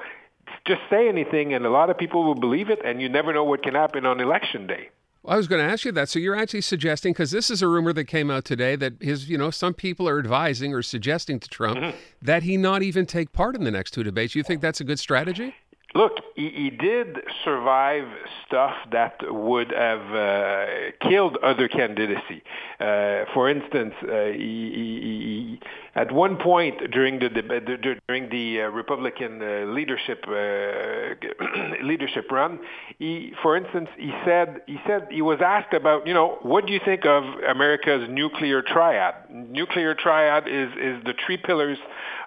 [0.65, 3.43] just say anything, and a lot of people will believe it, and you never know
[3.43, 4.89] what can happen on election day.
[5.25, 6.09] I was going to ask you that.
[6.09, 9.29] So you're actually suggesting, because this is a rumor that came out today, that his,
[9.29, 11.97] you know, some people are advising or suggesting to Trump Mm-hmm.
[12.21, 14.35] that he not even take part in the next two debates.
[14.35, 15.55] You think that's a good strategy?
[15.95, 18.07] Look, he, he did survive
[18.47, 20.65] stuff that would have uh,
[21.07, 22.41] killed other candidacy.
[22.79, 25.59] Uh, for instance, uh, he, he,
[25.95, 32.59] at one point during the during the uh, Republican uh, leadership uh, leadership run,
[32.97, 36.73] he, for instance, he said he said he was asked about you know what do
[36.73, 39.13] you think of America's nuclear triad?
[39.29, 41.77] Nuclear triad is is the three pillars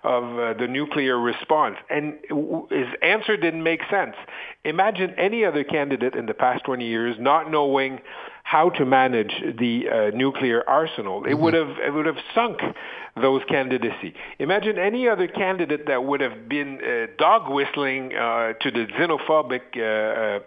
[0.05, 2.14] of the nuclear response, and
[2.71, 4.14] his answer didn't make sense.
[4.64, 8.00] Imagine any other candidate in the past 20 years not knowing
[8.42, 11.24] how to manage the uh, nuclear arsenal.
[11.24, 12.61] It would have it would have sunk
[13.20, 14.14] those candidacy.
[14.38, 19.62] Imagine any other candidate that would have been uh, dog whistling uh, to the xenophobic
[19.76, 20.40] uh, uh,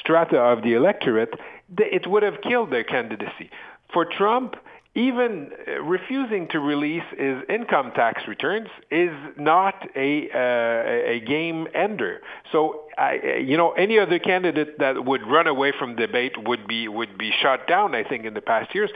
[0.00, 1.32] strata of the electorate.
[1.78, 3.50] It would have killed their candidacy.
[3.92, 4.56] For Trump,
[4.96, 11.68] even uh, refusing to release his income tax returns is not a uh, a game
[11.74, 12.20] ender.
[12.50, 16.66] So, I, uh, you know, any other candidate that would run away from debate would
[16.66, 17.94] be would be shot down.
[17.94, 18.90] I think in the past years,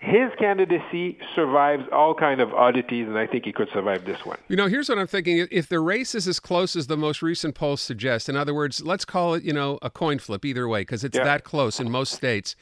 [0.00, 4.38] his candidacy survives all kind of oddities, and I think he could survive this one.
[4.48, 5.46] You know, here's what I'm thinking.
[5.50, 8.82] If the race is as close as the most recent polls suggest, in other words,
[8.82, 11.24] let's call it, you know, a coin flip either way, because it's Yeah.
[11.24, 12.56] that close in most states.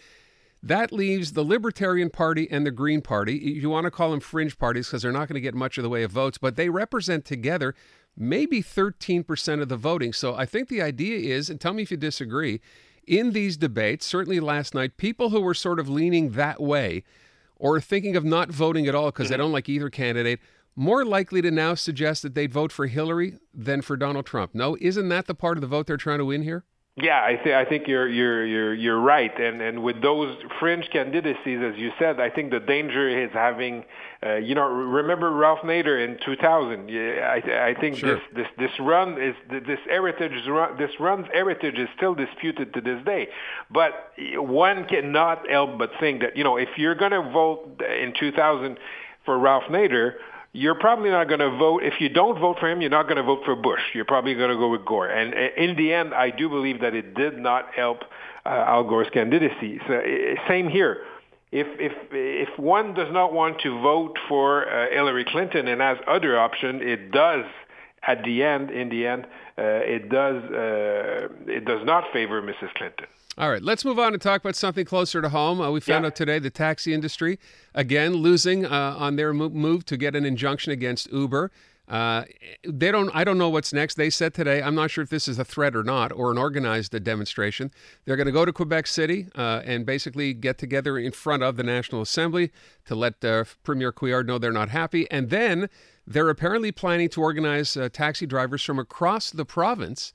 [0.62, 3.34] That leaves the Libertarian Party and the Green Party.
[3.34, 5.82] You want to call them fringe parties because they're not going to get much of
[5.82, 7.74] the way of votes, but they represent together
[8.16, 10.12] maybe 13% of the voting.
[10.12, 12.60] So I think the idea is, and tell me if you disagree,
[13.06, 17.02] in these debates, certainly last night, people who were sort of leaning that way
[17.56, 19.42] or thinking of not voting at all because they mm-hmm.
[19.42, 20.38] don't like either candidate,
[20.76, 24.54] more likely to now suggest that they'd vote for Hillary than for Donald Trump.
[24.54, 26.64] No, isn't that the part of the vote they're trying to win here?
[26.96, 30.90] Yeah, I, th- I think you're you're you're you're right, and and with those fringe
[30.92, 33.84] candidacies, as you said, I think the danger is having,
[34.22, 36.90] uh, you know, remember Ralph Nader in 2000.
[36.90, 38.16] Yeah, I I think Sure.
[38.16, 42.82] this this this run is this heritage run, this run's heritage is still disputed to
[42.82, 43.28] this day,
[43.70, 48.12] but one cannot help but think that you know if you're going to vote in
[48.20, 48.78] 2000
[49.24, 50.16] for Ralph Nader
[50.52, 51.82] you're probably not going to vote.
[51.82, 53.80] If you don't vote for him, you're not going to vote for Bush.
[53.94, 55.08] You're probably going to go with Gore.
[55.08, 58.02] And uh, in the end, I do believe that it did not help
[58.44, 59.80] uh, Al Gore's candidacy.
[59.86, 61.04] So, uh, same here.
[61.52, 65.98] If if if one does not want to vote for uh, Hillary Clinton and has
[66.06, 67.44] other option, it does.
[68.04, 69.26] At the end, in the end,
[69.56, 72.74] uh, it does uh, it does not favor Mrs.
[72.74, 73.06] Clinton.
[73.38, 75.60] All right, let's move on and talk about something closer to home.
[75.60, 76.08] Uh, we found Yeah.
[76.08, 77.38] out today the taxi industry,
[77.74, 81.50] again, losing uh, on their move to get an injunction against Uber.
[81.88, 82.24] Uh,
[82.66, 83.10] they don't.
[83.14, 83.94] I don't know what's next.
[83.96, 84.62] They said today.
[84.62, 87.70] I'm not sure if this is a threat or not, or an organized demonstration.
[88.04, 91.56] They're going to go to Quebec City uh, and basically get together in front of
[91.56, 92.52] the National Assembly
[92.86, 95.68] to let uh, Premier Couillard know they're not happy, and then
[96.06, 100.12] they're apparently planning to organize uh, taxi drivers from across the province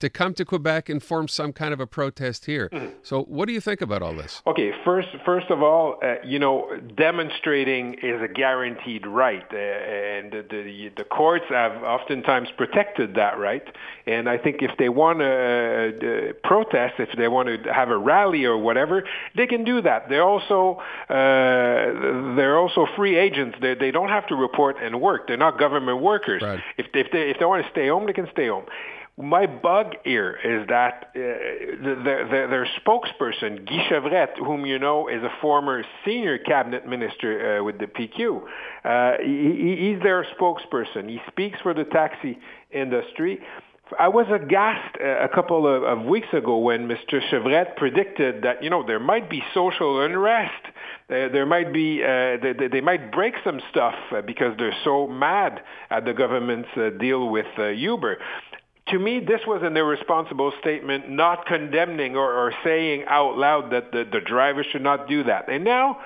[0.00, 2.68] to come to Quebec and form some kind of a protest here.
[2.72, 2.96] Mm-hmm.
[3.02, 4.42] So, what do you think about all this?
[4.46, 10.32] Okay, first, first of all, uh, you know, demonstrating is a guaranteed right, uh, and
[10.32, 13.62] the, the the courts have oftentimes protected that right.
[14.06, 17.98] And I think if they want to uh, protest, if they want to have a
[17.98, 19.04] rally or whatever,
[19.36, 20.08] they can do that.
[20.08, 23.58] They're also uh, they're also free agents.
[23.60, 25.28] They they don't have to report and work.
[25.28, 26.42] They're not government workers.
[26.42, 26.60] Right.
[26.78, 28.64] If if they if they want to stay home, they can stay home.
[29.22, 35.08] My bug here is that uh, the, the, their spokesperson, Guy Chevrette, whom you know
[35.08, 38.42] is a former senior cabinet minister uh, with the PQ,
[38.84, 41.08] uh, he, he's their spokesperson.
[41.08, 42.38] He speaks for the taxi
[42.70, 43.40] industry.
[43.98, 47.20] I was aghast uh, a couple of, of weeks ago when Mr.
[47.30, 52.36] Chevrette predicted that you know there might be social unrest, uh, there might be uh,
[52.40, 55.60] they, they, they might break some stuff uh, because they're so mad
[55.90, 58.18] at the government's uh, deal with uh, Uber
[58.90, 63.92] to me, this was an irresponsible statement, not condemning or, or saying out loud that
[63.92, 65.48] the, the driver should not do that.
[65.48, 65.98] And now,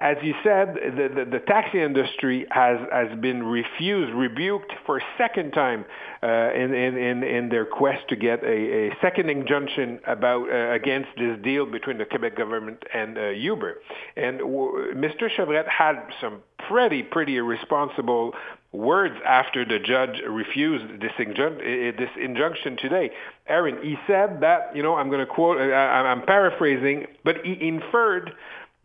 [0.00, 5.02] as you said, the, the, the taxi industry has, has been refused, rebuked for a
[5.16, 5.84] second time
[6.22, 11.08] uh, in, in, in, their quest to get a, a second injunction about uh, against
[11.18, 13.78] this deal between the Quebec government and uh, Uber.
[14.16, 15.28] And w- Mr.
[15.36, 18.34] Chevrette had some pretty, pretty irresponsible
[18.72, 23.10] words after the judge refused this, injun- this injunction today.
[23.46, 27.56] Aaron, he said that, you know, I'm going to quote, I- I'm paraphrasing, but he
[27.66, 28.32] inferred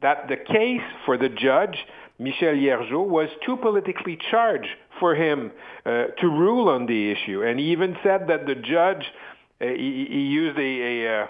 [0.02, 1.78] that the case for the judge,
[2.20, 4.70] Michel Yergeau, was too politically charged
[5.00, 5.52] for him
[5.86, 7.44] uh, to rule on the issue.
[7.44, 9.06] And he even said that the judge
[9.62, 11.28] uh, he, he used a, a uh,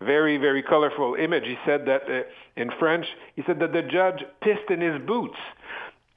[0.04, 1.44] very, very colorful image.
[1.44, 2.22] He said that uh,
[2.56, 5.38] in French, he said that the judge pissed in his boots.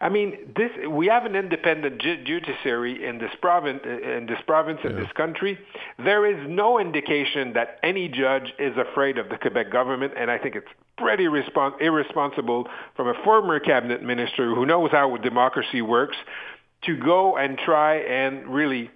[0.02, 4.80] I mean, this we have an independent ju- judiciary in this province, in this province,
[4.86, 5.60] in this country.
[5.98, 10.38] There is no indication that any judge is afraid of the Quebec government, and I
[10.38, 16.16] think it's pretty respons- irresponsible from a former cabinet minister who knows how democracy works
[16.84, 18.90] to go and try and really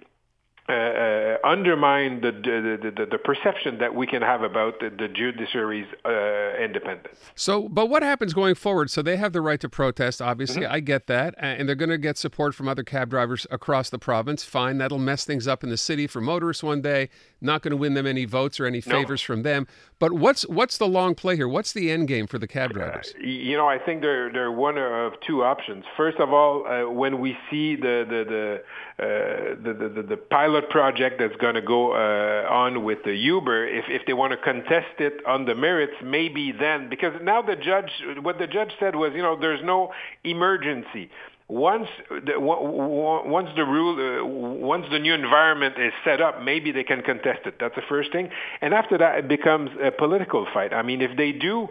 [0.66, 5.08] uh, uh, undermine the, the, the, the perception that we can have about the, the
[5.08, 7.18] judiciary's uh, independence.
[7.34, 8.90] So, but what happens going forward?
[8.90, 10.22] So they have the right to protest.
[10.22, 10.72] Obviously, Mm-hmm.
[10.72, 13.98] I get that, and they're going to get support from other cab drivers across the
[13.98, 14.44] province.
[14.44, 17.08] Fine, that'll mess things up in the city for motorists one day.
[17.44, 18.92] Not going to win them any votes or any No.
[18.92, 19.66] favors from them.
[19.98, 21.46] But what's what's the long play here?
[21.48, 23.14] What's the end game for the cab drivers?
[23.18, 25.84] Y- You know, I think there are one of two options.
[25.96, 30.16] First of all, uh, when we see the the the, uh, the, the, the the
[30.16, 34.32] pilot project that's going to go uh, on with the Uber, if if they want
[34.32, 37.90] to contest it on the merits, maybe then because now the judge,
[38.22, 39.92] what the judge said was, you know, there's no
[40.24, 41.10] emergency.
[41.46, 46.84] Once the, once the rule, uh, once the new environment is set up, maybe they
[46.84, 47.56] can contest it.
[47.60, 48.30] That's the first thing.
[48.62, 50.72] And after that, it becomes a political fight.
[50.72, 51.68] I mean, if they do,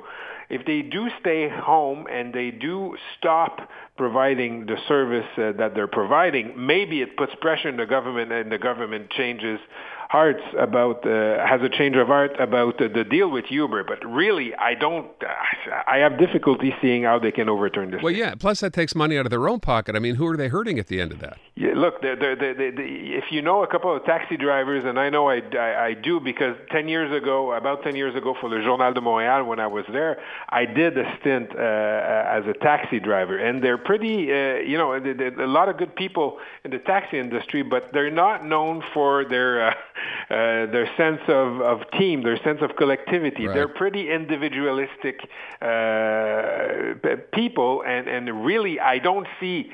[0.49, 3.67] if they do stay home and they do stop
[3.97, 8.51] providing the service uh, that they're providing, maybe it puts pressure on the government, and
[8.51, 9.59] the government changes
[10.13, 13.83] hearts about uh, has a change of heart about uh, the deal with Uber.
[13.83, 15.07] But really, I don't.
[15.87, 18.01] I have difficulty seeing how they can overturn this.
[18.03, 18.35] Well, yeah.
[18.35, 19.95] Plus, that takes money out of their own pocket.
[19.95, 21.37] I mean, who are they hurting at the end of that?
[21.55, 22.89] Yeah, look, they're, they're, they they they
[23.19, 26.19] if you know a couple of taxi drivers, and I know I, I, I do
[26.19, 29.67] because 10 years ago, about 10 years ago for the Journal de Montréal, when I
[29.67, 30.19] was there,
[30.49, 33.37] I did a stint uh, as a taxi driver.
[33.37, 36.79] And they're pretty, uh, you know, they, they, a lot of good people in the
[36.79, 39.69] taxi industry, but they're not known for their, uh,
[40.29, 43.47] uh, their sense of, of team, their sense of collectivity.
[43.47, 43.53] Right.
[43.53, 45.21] They're pretty individualistic
[45.61, 49.71] uh, people, and, and really, I don't see.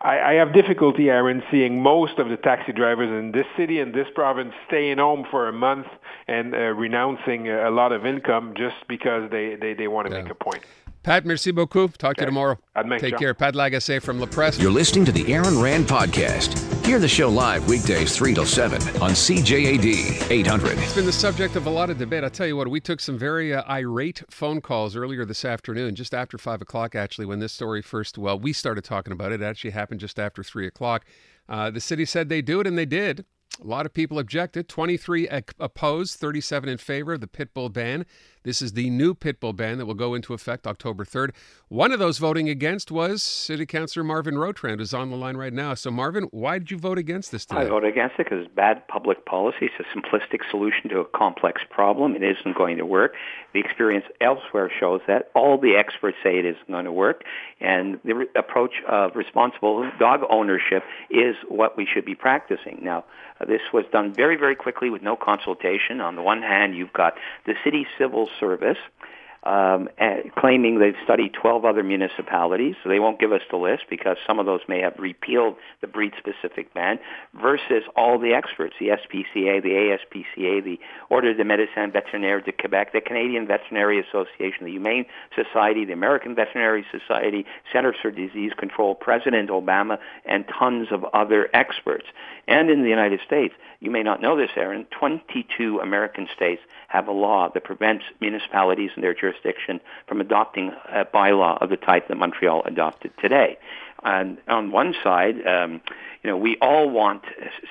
[0.00, 3.92] I, I have difficulty, Aaron, seeing most of the taxi drivers in this city and
[3.92, 5.88] this province staying home for a month
[6.28, 10.30] and uh, renouncing a lot of income just because they, they, they want to make
[10.30, 10.64] a point.
[11.02, 11.96] Pat, merci beaucoup.
[11.96, 12.58] Talk to you tomorrow.
[12.76, 13.18] Admec, Take ciao.
[13.18, 13.34] care.
[13.34, 14.58] Pat Lagacé from La Presse.
[14.58, 16.58] You're listening to the Aaron Rand Podcast.
[16.84, 20.78] Hear the show live weekdays 3 till 7 on CJAD 800.
[20.78, 22.24] It's been the subject of a lot of debate.
[22.24, 25.94] I'll tell you what, we took some very uh, irate phone calls earlier this afternoon,
[25.94, 29.40] just after 5 o'clock, actually, when this story first, well, we started talking about it.
[29.40, 31.04] It actually happened just after 3 o'clock.
[31.48, 33.24] Uh, the city said they do it, and they did.
[33.62, 34.68] A lot of people objected.
[34.68, 35.28] 23
[35.58, 38.06] opposed, 37 in favor of the pit bull ban.
[38.42, 41.30] This is the new pit bull ban that will go into effect October 3rd.
[41.68, 45.52] One of those voting against was City Councilor Marvin Rotrand, who's on the line right
[45.52, 45.74] now.
[45.74, 47.62] So, Marvin, why did you vote against this today?
[47.62, 49.68] I voted against it because it's bad public policy.
[49.68, 52.16] It's a simplistic solution to a complex problem.
[52.16, 53.14] It isn't going to work.
[53.52, 55.30] The experience elsewhere shows that.
[55.34, 57.24] All the experts say it isn't going to work.
[57.60, 62.80] And the re- approach of responsible dog ownership is what we should be practicing.
[62.82, 63.04] Now,
[63.40, 66.00] uh, this was done very, very quickly with no consultation.
[66.00, 67.14] On the one hand, you've got
[67.46, 68.78] the city civil service
[69.44, 69.88] um,
[70.36, 74.38] claiming they've studied 12 other municipalities, so they won't give us the list because some
[74.38, 76.98] of those may have repealed the breed-specific ban,
[77.40, 80.78] versus all the experts, the SPCA, the ASPCA, the
[81.08, 86.34] Ordre de Médecins Vétérinaires de Québec, the Canadian Veterinary Association, the Humane Society, the American
[86.34, 92.06] Veterinary Society, Centers for Disease Control, President Obama, and tons of other experts.
[92.46, 97.06] And in the United States, you may not know this, Aaron, 22 American states have
[97.06, 102.08] a law that prevents municipalities in their jurisdiction from adopting a bylaw of the type
[102.08, 103.58] that Montreal adopted today.
[104.02, 105.80] And on one side, um,
[106.22, 107.22] you know, we all want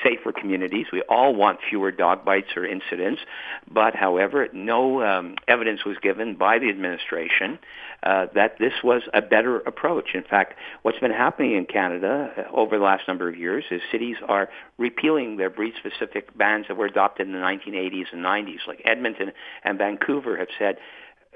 [0.04, 0.88] safer communities.
[0.92, 3.22] We all want fewer dog bites or incidents.
[3.70, 7.60] But, however, no um, evidence was given by the administration
[8.04, 10.10] uh, that this was a better approach.
[10.14, 13.82] In fact, what's been happening in Canada uh, over the last number of years is
[13.92, 18.68] cities are repealing their breed-specific bans that were adopted in the 1980s and 90s.
[18.68, 19.32] Like Edmonton
[19.64, 20.78] and Vancouver have said,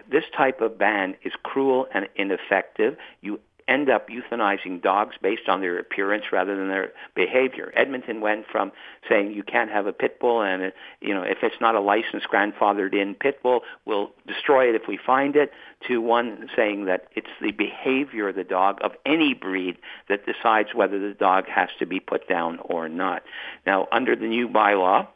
[0.10, 2.98] this type of ban is cruel and ineffective.
[3.22, 7.72] You end up euthanizing dogs based on their appearance rather than their behavior.
[7.76, 8.72] Edmonton went from
[9.08, 12.28] saying you can't have a pit bull and you know if it's not a licensed
[12.28, 15.52] grandfathered in pit bull, we'll destroy it if we find it
[15.88, 19.78] to one saying that it's the behavior of the dog of any breed
[20.10, 23.24] that decides whether the dog has to be put down or not.
[23.66, 25.08] Now, under the new bylaw,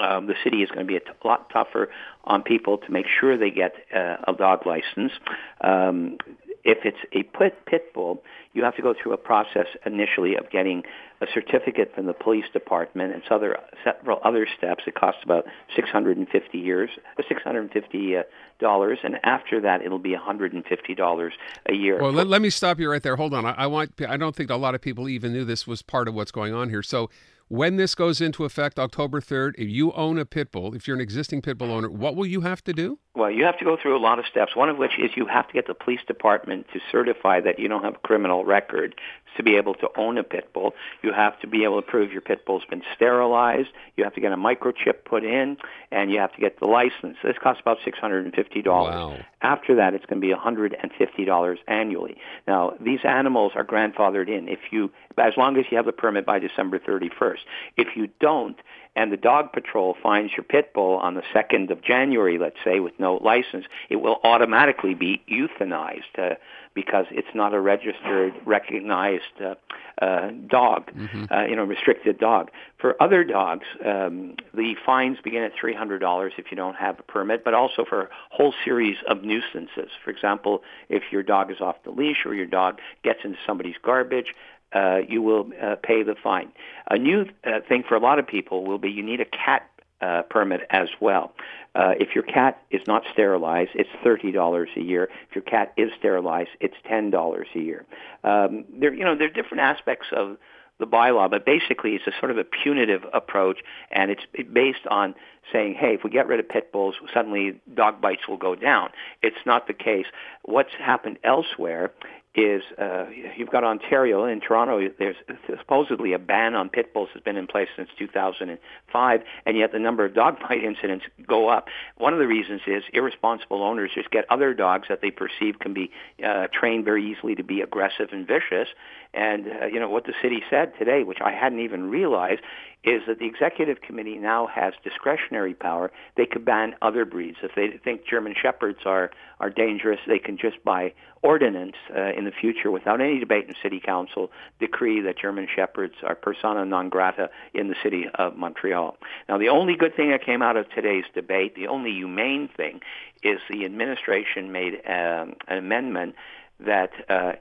[0.00, 1.88] um, the city is going to be a t- lot tougher
[2.24, 5.12] on people to make sure they get uh, a dog license.
[5.60, 6.18] Um,
[6.64, 8.22] if it's a pit, pit bull,
[8.54, 10.82] you have to go through a process initially of getting
[11.20, 14.84] a certificate from the police department and other, several other steps.
[14.86, 15.44] It costs about
[15.76, 18.22] 650 years, uh, 650 uh,
[18.60, 21.34] dollars, and after that, it'll be 150 dollars
[21.68, 22.00] a year.
[22.00, 23.16] Well, let, let me stop you right there.
[23.16, 23.44] Hold on.
[23.44, 23.92] I, I want.
[24.08, 26.54] I don't think a lot of people even knew this was part of what's going
[26.54, 26.82] on here.
[26.82, 27.10] So.
[27.48, 30.96] When this goes into effect October 3rd, if you own a pit bull, if you're
[30.96, 32.98] an existing pit bull owner, what will you have to do?
[33.14, 34.56] Well, you have to go through a lot of steps.
[34.56, 37.68] One of which is you have to get the police department to certify that you
[37.68, 38.94] don't have a criminal record
[39.36, 40.74] to be able to own a pit bull.
[41.02, 43.68] You have to be able to prove your pit bull's been sterilized.
[43.96, 45.56] You have to get a microchip put in,
[45.90, 47.16] and you have to get the license.
[47.22, 48.94] This costs about six hundred and fifty dollars.
[48.94, 49.18] Wow.
[49.42, 52.16] After that, it's going to be one hundred and fifty dollars annually.
[52.46, 54.48] Now, these animals are grandfathered in.
[54.48, 57.42] If you, as long as you have the permit by December thirty first.
[57.76, 58.56] If you don't,
[58.96, 62.80] and the dog patrol finds your pit bull on the 2nd of January, let's say,
[62.80, 66.34] with no license, it will automatically be euthanized uh,
[66.74, 69.54] because it's not a registered, recognized uh,
[70.02, 70.90] uh, dog,
[71.30, 72.50] uh, you know, restricted dog.
[72.78, 77.44] For other dogs, um, the fines begin at $300 if you don't have a permit,
[77.44, 79.90] but also for a whole series of nuisances.
[80.04, 83.76] For example, if your dog is off the leash or your dog gets into somebody's
[83.82, 84.34] garbage,
[84.74, 86.52] uh, you will uh, pay the fine.
[86.90, 89.70] A new uh, thing for a lot of people will be you need a cat
[90.00, 91.32] uh, permit as well.
[91.74, 95.08] Uh, if your cat is not sterilized, it's thirty dollars a year.
[95.28, 97.84] If your cat is sterilized, it's ten dollars a year.
[98.22, 100.36] Um, there, you know, there are different aspects of
[100.78, 103.58] the bylaw, but basically it's a sort of a punitive approach,
[103.90, 104.22] and it's
[104.52, 105.14] based on
[105.52, 108.90] saying, hey, if we get rid of pit bulls, suddenly dog bites will go down.
[109.22, 110.06] It's not the case.
[110.42, 111.92] What's happened elsewhere
[112.34, 113.06] is uh,
[113.36, 114.88] you've got Ontario in Toronto.
[114.98, 115.16] There's
[115.46, 119.78] supposedly a ban on pit bulls has been in place since 2005, and yet the
[119.78, 121.68] number of dog bite incidents go up.
[121.96, 125.74] One of the reasons is irresponsible owners just get other dogs that they perceive can
[125.74, 125.90] be
[126.24, 128.68] uh, trained very easily to be aggressive and vicious.
[129.12, 132.40] And uh, you know what the city said today, which I hadn't even realized,
[132.84, 135.90] is that the executive committee now has discretionary power.
[136.16, 137.38] They could ban other breeds.
[137.42, 139.10] If they think German shepherds are
[139.40, 143.54] are dangerous, they can just by ordinance uh, in the future, without any debate in
[143.62, 144.30] city council,
[144.60, 148.96] decree that German shepherds are persona non grata in the city of Montreal.
[149.28, 152.80] Now, the only good thing that came out of today's debate, the only humane thing,
[153.22, 156.14] is the administration made um, an amendment
[156.60, 157.32] that uh,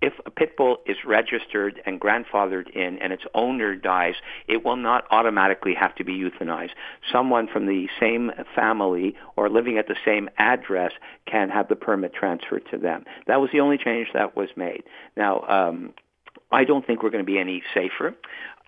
[0.00, 4.14] if a pit bull is registered and grandfathered in and its owner dies,
[4.46, 6.70] it will not automatically have to be euthanized.
[7.10, 10.92] Someone from the same family or living at the same address
[11.26, 13.04] can have the permit transferred to them.
[13.26, 14.84] That was the only change that was made.
[15.16, 15.94] Now, um,
[16.52, 18.14] I don't think we're going to be any safer.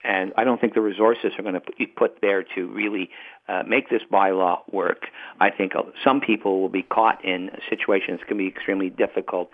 [0.06, 3.10] And I don't think the resources are going to be put there to really
[3.48, 5.06] uh, make this bylaw work.
[5.40, 9.50] I think uh, some people will be caught in situations that can be extremely difficult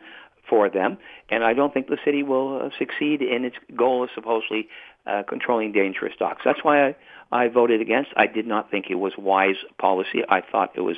[0.48, 0.98] for them,
[1.30, 4.68] and I don't think the city will uh, succeed in its goal of supposedly
[5.06, 6.42] uh, controlling dangerous dogs.
[6.44, 6.96] That's why I,
[7.30, 8.10] I voted against.
[8.16, 10.22] I did not think it was wise policy.
[10.28, 10.96] I thought it was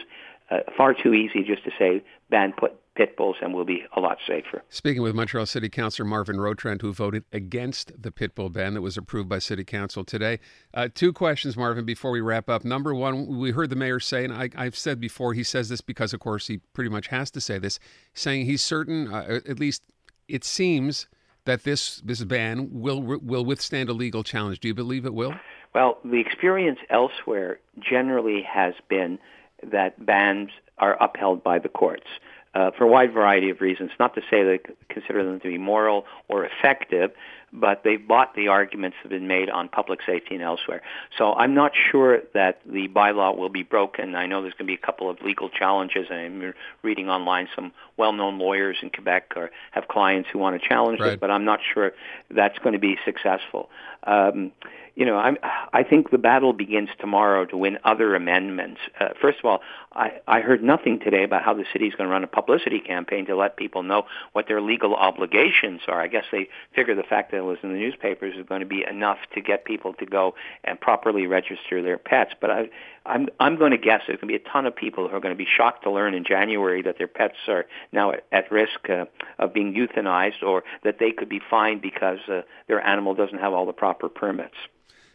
[0.51, 4.01] uh, far too easy just to say ban put pit bulls, and we'll be a
[4.01, 4.63] lot safer.
[4.69, 8.83] Speaking with Montreal City Councilor Marvin Rotrand, who voted against the pit bull ban that
[8.83, 10.39] was approved by City Council today.
[10.73, 12.65] Uh, two questions, Marvin, before we wrap up.
[12.65, 15.81] Number one, we heard the mayor say, and I, I've said before, he says this
[15.81, 17.79] because, of course, he pretty much has to say this,
[18.13, 19.85] saying he's certain, uh, at least
[20.29, 21.07] it seems,
[21.45, 24.61] that this this ban will will withstand a legal challenge.
[24.61, 25.35] Do you believe it will?
[25.75, 29.19] Well, the experience elsewhere generally has been
[29.63, 32.07] that bans are upheld by the courts
[32.55, 33.91] uh, for a wide variety of reasons.
[33.99, 37.11] Not to say they consider them to be moral or effective,
[37.53, 40.83] but they've bought the arguments that have been made on public safety and elsewhere.
[41.17, 44.17] So I'm not sure that the bylaw will be broken.
[44.17, 47.49] I know there's going to be a couple of legal challenges, and I'm reading online
[47.55, 51.13] some well-known lawyers in Quebec or have clients who want to challenge Right.
[51.13, 51.93] it, but I'm not sure
[52.31, 53.71] that's going to be successful.
[54.03, 54.51] Um,
[54.95, 55.39] you know, I'm,
[55.73, 58.81] I think the battle begins tomorrow to win other amendments.
[58.99, 59.61] Uh, first of all,
[59.93, 62.79] I, I heard nothing today about how the city is going to run a publicity
[62.79, 66.01] campaign to let people know what their legal obligations are.
[66.01, 68.67] I guess they figure the fact that it was in the newspapers is going to
[68.67, 72.33] be enough to get people to go and properly register their pets.
[72.41, 72.71] But I,
[73.07, 75.21] I'm, I'm going to guess there's going to be a ton of people who are
[75.21, 78.51] going to be shocked to learn in January that their pets are now at, at
[78.51, 79.05] risk uh,
[79.39, 83.53] of being euthanized or that they could be fined because uh, their animal doesn't have
[83.53, 84.57] all the proper permits.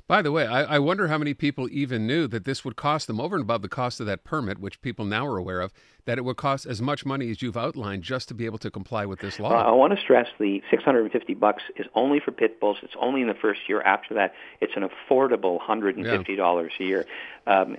[0.09, 3.05] By the way, I, I wonder how many people even knew that this would cost
[3.05, 5.71] them over and above the cost of that permit, which people now are aware of,
[6.05, 8.71] that it would cost as much money as you've outlined just to be able to
[8.71, 9.51] comply with this law.
[9.51, 12.77] Well, I want to stress the 650 bucks is only for pit bulls.
[12.81, 13.83] It's only in the first year.
[13.83, 17.05] After that, it's an affordable $150 a year.
[17.45, 17.77] Um,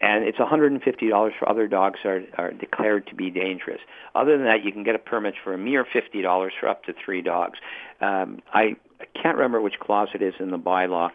[0.00, 3.82] and it's $150 for other dogs are, are declared to be dangerous.
[4.14, 6.94] Other than that, you can get a permit for a mere $50 for up to
[7.04, 7.58] three dogs.
[8.00, 11.10] Um, I, I can't remember which clause it is in the bylaw,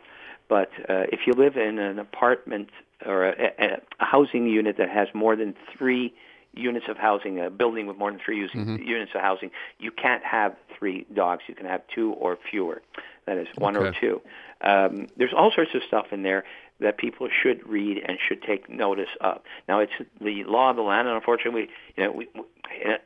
[0.47, 2.69] but uh, if you live in an apartment
[3.05, 6.13] or a, a, a housing unit that has more than three
[6.53, 8.85] units of housing, a building with more than three using, Mhm.
[8.85, 11.43] units of housing, you can't have three dogs.
[11.47, 12.81] You can have two or fewer.
[13.25, 14.21] That is one or two.
[14.61, 16.45] Um, there's all sorts of stuff in there
[16.85, 19.41] that people should read and should take notice of.
[19.67, 21.67] Now, it's the law of the land, and unfortunately,
[21.97, 22.27] you know, we,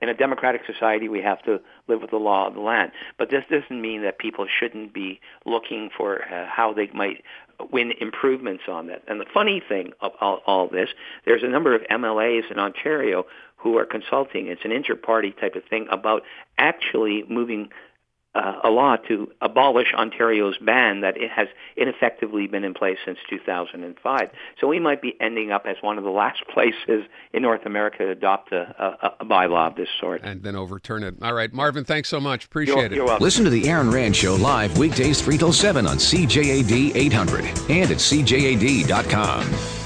[0.02, 2.92] in, a, democratic society, we have to live with the law of the land.
[3.18, 7.24] But this doesn't mean that people shouldn't be looking for uh, how they might
[7.72, 9.04] win improvements on that.
[9.08, 10.90] And the funny thing of all, all this,
[11.26, 13.26] there's a number of MLAs in Ontario
[13.56, 14.48] who are consulting.
[14.48, 16.24] It's an inter-party type of thing about
[16.58, 17.70] actually moving
[18.36, 23.18] uh, a law to abolish Ontario's ban that it has ineffectively been in place since
[23.30, 24.30] 2005.
[24.62, 28.00] So we might be ending up as one of the last places in North America
[28.06, 30.22] to adopt a, a, a bylaw of this sort.
[30.24, 31.16] And then overturn it.
[31.22, 32.46] All right, Marvin, thanks so much.
[32.46, 32.92] Appreciate You're- it.
[32.94, 33.24] you're welcome.
[33.24, 37.92] Listen to the Aaron Rand Show live weekdays 3 till 7 on CJAD 800 and
[37.92, 39.79] at CJAD.com.